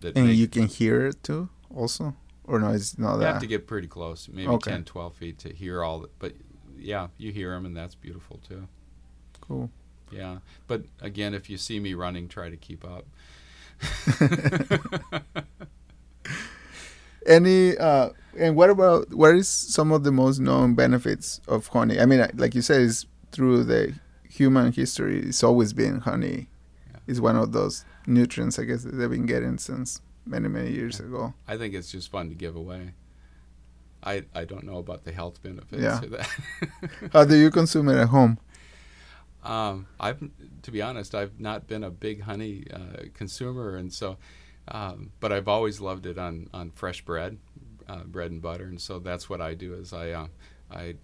that 0.00 0.16
and 0.16 0.30
you 0.30 0.48
can 0.48 0.66
hear 0.66 1.06
it 1.06 1.22
too, 1.22 1.48
also, 1.74 2.14
or 2.44 2.58
no, 2.58 2.70
it's 2.70 2.98
not 2.98 3.14
you 3.14 3.18
that. 3.20 3.26
You 3.26 3.32
have 3.32 3.42
to 3.42 3.46
get 3.46 3.66
pretty 3.66 3.88
close, 3.88 4.28
maybe 4.28 4.48
okay. 4.48 4.70
10, 4.72 4.84
12 4.84 5.14
feet 5.14 5.38
to 5.40 5.52
hear 5.52 5.82
all. 5.82 6.00
The, 6.00 6.08
but 6.18 6.34
yeah, 6.78 7.08
you 7.18 7.32
hear 7.32 7.50
them, 7.50 7.66
and 7.66 7.76
that's 7.76 7.94
beautiful 7.94 8.40
too. 8.46 8.66
Cool. 9.40 9.70
Yeah, 10.12 10.38
but 10.66 10.82
again, 11.00 11.34
if 11.34 11.48
you 11.48 11.56
see 11.56 11.80
me 11.80 11.94
running, 11.94 12.28
try 12.28 12.50
to 12.50 12.56
keep 12.56 12.84
up. 12.84 13.06
Any 17.26 17.76
uh, 17.78 18.10
and 18.38 18.56
what 18.56 18.70
about 18.70 19.12
what 19.14 19.34
is 19.34 19.48
some 19.48 19.92
of 19.92 20.04
the 20.04 20.12
most 20.12 20.38
known 20.40 20.74
benefits 20.74 21.40
of 21.46 21.68
honey? 21.68 22.00
I 22.00 22.06
mean, 22.06 22.26
like 22.34 22.54
you 22.54 22.62
said, 22.62 22.82
it's 22.82 23.06
through 23.30 23.64
the 23.64 23.94
human 24.28 24.72
history. 24.72 25.20
It's 25.20 25.42
always 25.42 25.72
been 25.72 26.00
honey. 26.00 26.48
Yeah. 26.90 26.98
Is 27.06 27.20
one 27.20 27.36
of 27.36 27.52
those 27.52 27.84
nutrients 28.06 28.58
I 28.58 28.64
guess 28.64 28.82
that 28.82 28.92
they've 28.92 29.10
been 29.10 29.26
getting 29.26 29.58
since 29.58 30.00
many 30.26 30.48
many 30.48 30.72
years 30.72 30.98
yeah. 30.98 31.06
ago. 31.06 31.34
I 31.46 31.56
think 31.56 31.74
it's 31.74 31.90
just 31.92 32.10
fun 32.10 32.28
to 32.28 32.34
give 32.34 32.56
away. 32.56 32.94
I 34.02 34.24
I 34.34 34.44
don't 34.44 34.64
know 34.64 34.78
about 34.78 35.04
the 35.04 35.12
health 35.12 35.42
benefits. 35.42 35.82
Yeah. 35.82 36.26
How 37.12 37.24
do 37.24 37.36
you 37.36 37.50
consume 37.50 37.88
it 37.88 37.96
at 37.96 38.08
home? 38.08 38.38
Um, 39.44 39.86
I've 39.98 40.20
to 40.62 40.70
be 40.70 40.80
honest, 40.80 41.14
I've 41.14 41.40
not 41.40 41.66
been 41.66 41.82
a 41.84 41.90
big 41.90 42.22
honey 42.22 42.64
uh, 42.72 43.04
consumer, 43.14 43.76
and 43.76 43.92
so, 43.92 44.16
um, 44.68 45.10
but 45.20 45.32
I've 45.32 45.48
always 45.48 45.80
loved 45.80 46.06
it 46.06 46.18
on 46.18 46.48
on 46.54 46.70
fresh 46.70 47.04
bread 47.04 47.38
uh, 47.88 48.04
bread 48.04 48.30
and 48.30 48.40
butter, 48.40 48.64
and 48.64 48.80
so 48.80 48.98
that's 48.98 49.28
what 49.28 49.40
I 49.40 49.54
do. 49.54 49.74
Is 49.74 49.92
I 49.92 50.10
uh, 50.10 50.26
I 50.70 50.94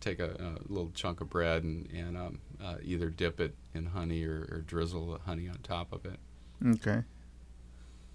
take 0.00 0.20
a, 0.20 0.30
a, 0.30 0.72
little 0.72 0.90
chunk 0.94 1.20
of 1.20 1.30
bread 1.30 1.62
and 1.64 1.88
and 1.92 2.16
um, 2.16 2.38
uh, 2.62 2.76
either 2.82 3.08
dip 3.08 3.40
it 3.40 3.54
in 3.74 3.86
honey 3.86 4.24
or, 4.24 4.48
or, 4.50 4.62
drizzle 4.66 5.12
the 5.12 5.18
honey 5.20 5.48
on 5.48 5.56
top 5.62 5.92
of 5.92 6.04
it. 6.04 6.18
Okay. 6.64 7.02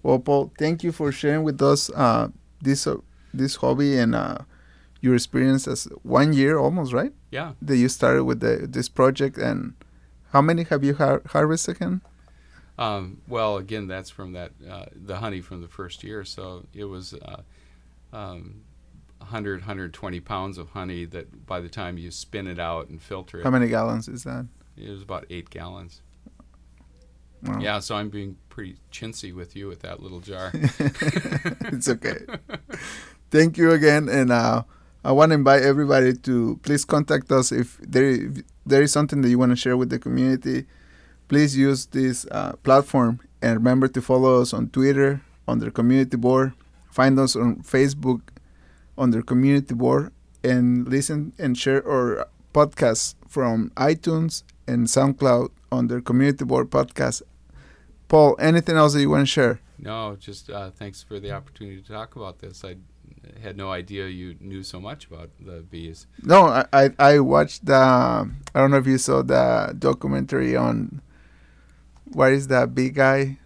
Well, 0.02 0.18
Paul, 0.18 0.52
thank 0.58 0.82
you 0.82 0.92
for 0.92 1.12
sharing 1.12 1.44
with 1.44 1.62
us 1.62 1.90
uh, 1.90 2.28
this 2.60 2.86
uh, 2.86 2.96
this 3.32 3.56
hobby 3.56 3.98
and 3.98 4.14
your 5.02 5.14
experience 5.14 5.68
as 5.68 5.84
one 6.02 6.32
year 6.32 6.56
almost, 6.56 6.94
right? 6.94 7.12
Yeah. 7.30 7.52
That 7.60 7.76
you 7.76 7.88
started 7.88 8.24
with 8.24 8.40
the, 8.40 8.66
this 8.66 8.88
project, 8.88 9.36
and 9.36 9.74
how 10.30 10.40
many 10.40 10.62
have 10.64 10.82
you 10.82 10.94
har- 10.94 11.22
harvested 11.26 11.76
again? 11.76 12.00
Um, 12.78 13.20
well, 13.28 13.58
again, 13.58 13.88
that's 13.88 14.08
from 14.08 14.32
that 14.32 14.52
uh, 14.68 14.86
the 14.94 15.16
honey 15.16 15.42
from 15.42 15.60
the 15.60 15.68
first 15.68 16.02
year. 16.02 16.24
So 16.24 16.64
it 16.72 16.84
was 16.84 17.14
uh, 17.14 17.42
um, 18.12 18.62
100, 19.18 19.60
120 19.60 20.20
pounds 20.20 20.56
of 20.56 20.70
honey 20.70 21.04
that 21.06 21.46
by 21.46 21.60
the 21.60 21.68
time 21.68 21.98
you 21.98 22.10
spin 22.10 22.46
it 22.46 22.58
out 22.58 22.88
and 22.88 23.02
filter 23.02 23.40
it. 23.40 23.44
How 23.44 23.50
many 23.50 23.68
gallons 23.68 24.08
is 24.08 24.24
that? 24.24 24.46
It 24.76 24.88
was 24.88 25.02
about 25.02 25.26
eight 25.28 25.50
gallons. 25.50 26.00
Wow. 27.42 27.58
Yeah, 27.60 27.78
so 27.80 27.96
I'm 27.96 28.08
being 28.08 28.36
pretty 28.50 28.76
chintzy 28.92 29.34
with 29.34 29.56
you 29.56 29.66
with 29.66 29.80
that 29.80 30.00
little 30.00 30.20
jar. 30.20 30.52
it's 30.54 31.88
okay. 31.88 32.18
Thank 33.32 33.58
you 33.58 33.72
again, 33.72 34.08
and 34.08 34.30
uh, 34.30 34.62
I 35.04 35.12
want 35.12 35.30
to 35.30 35.34
invite 35.34 35.62
everybody 35.62 36.14
to 36.14 36.60
please 36.62 36.84
contact 36.84 37.30
us 37.32 37.52
if 37.52 37.78
there 37.78 38.04
if 38.04 38.42
there 38.64 38.82
is 38.82 38.92
something 38.92 39.22
that 39.22 39.28
you 39.28 39.38
want 39.38 39.50
to 39.50 39.56
share 39.56 39.76
with 39.76 39.90
the 39.90 39.98
community. 39.98 40.66
Please 41.28 41.56
use 41.56 41.86
this 41.86 42.26
uh, 42.30 42.52
platform 42.62 43.20
and 43.40 43.56
remember 43.56 43.88
to 43.88 44.02
follow 44.02 44.40
us 44.40 44.52
on 44.52 44.68
Twitter 44.68 45.22
under 45.48 45.70
community 45.70 46.16
board 46.16 46.52
Find 46.92 47.18
us 47.18 47.34
on 47.34 47.62
Facebook 47.62 48.20
under 48.98 49.22
Community 49.22 49.74
Board 49.74 50.12
and 50.44 50.86
listen 50.86 51.32
and 51.38 51.56
share 51.56 51.82
our 51.88 52.28
podcasts 52.52 53.14
from 53.26 53.70
iTunes 53.76 54.42
and 54.68 54.86
SoundCloud 54.86 55.48
under 55.72 56.02
Community 56.02 56.44
Board 56.44 56.70
Podcast. 56.70 57.22
Paul, 58.08 58.36
anything 58.38 58.76
else 58.76 58.92
that 58.92 59.00
you 59.00 59.08
want 59.08 59.22
to 59.22 59.26
share? 59.26 59.60
No, 59.78 60.16
just 60.20 60.50
uh, 60.50 60.70
thanks 60.70 61.02
for 61.02 61.18
the 61.18 61.32
opportunity 61.32 61.80
to 61.80 61.92
talk 61.92 62.14
about 62.14 62.40
this. 62.40 62.62
I 62.62 62.76
had 63.42 63.56
no 63.56 63.70
idea 63.70 64.08
you 64.08 64.36
knew 64.40 64.62
so 64.62 64.80
much 64.80 65.06
about 65.06 65.30
the 65.40 65.62
bees. 65.62 66.06
No, 66.22 66.46
I 66.46 66.64
I, 66.72 66.90
I 66.98 67.20
watched 67.20 67.66
the. 67.66 67.74
I 67.74 68.58
don't 68.58 68.70
know 68.70 68.78
if 68.78 68.86
you 68.86 68.98
saw 68.98 69.22
the 69.22 69.74
documentary 69.78 70.56
on. 70.56 71.02
What 72.04 72.32
is 72.32 72.48
that 72.48 72.74
big 72.74 72.94
guy 72.94 73.38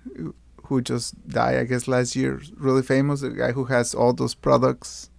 who 0.65 0.81
just 0.81 1.29
died? 1.29 1.57
I 1.59 1.65
guess 1.65 1.87
last 1.87 2.17
year, 2.17 2.41
really 2.57 2.83
famous. 2.83 3.21
The 3.21 3.31
guy 3.31 3.53
who 3.53 3.67
has 3.67 3.95
all 3.95 4.13
those 4.13 4.35
products. 4.35 5.11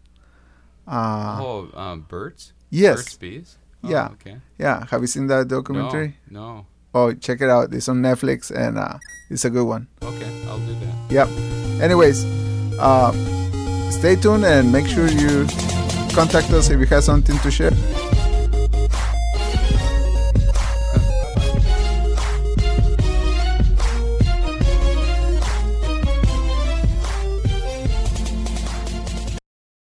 Uh, 0.88 1.40
oh, 1.42 1.70
um, 1.74 2.06
Burt's. 2.08 2.54
Yes. 2.70 2.98
Burt's, 2.98 3.18
bees. 3.18 3.58
Oh, 3.84 3.90
yeah. 3.90 4.08
Okay. 4.14 4.38
Yeah. 4.58 4.86
Have 4.90 5.02
you 5.02 5.08
seen 5.08 5.28
that 5.28 5.48
documentary? 5.48 6.18
No. 6.30 6.40
no. 6.40 6.66
Oh, 6.94 7.14
check 7.14 7.42
it 7.42 7.50
out. 7.50 7.74
It's 7.74 7.90
on 7.90 8.02
Netflix 8.02 8.50
and 8.50 8.78
uh, 8.78 8.98
it's 9.30 9.46
a 9.46 9.50
good 9.50 9.66
one. 9.66 9.88
Okay, 10.02 10.46
I'll 10.48 10.60
do 10.60 10.74
that. 10.74 11.12
Yep. 11.12 11.28
Anyways. 11.82 12.26
Uh, 12.80 13.37
stay 13.92 14.16
tuned 14.16 14.46
and 14.46 14.72
make 14.72 14.88
sure 14.88 15.08
you 15.08 15.46
contact 16.14 16.50
us 16.52 16.70
if 16.70 16.80
you 16.80 16.86
have 16.88 17.04
something 17.04 17.38
to 17.40 17.52
share. 17.52 18.07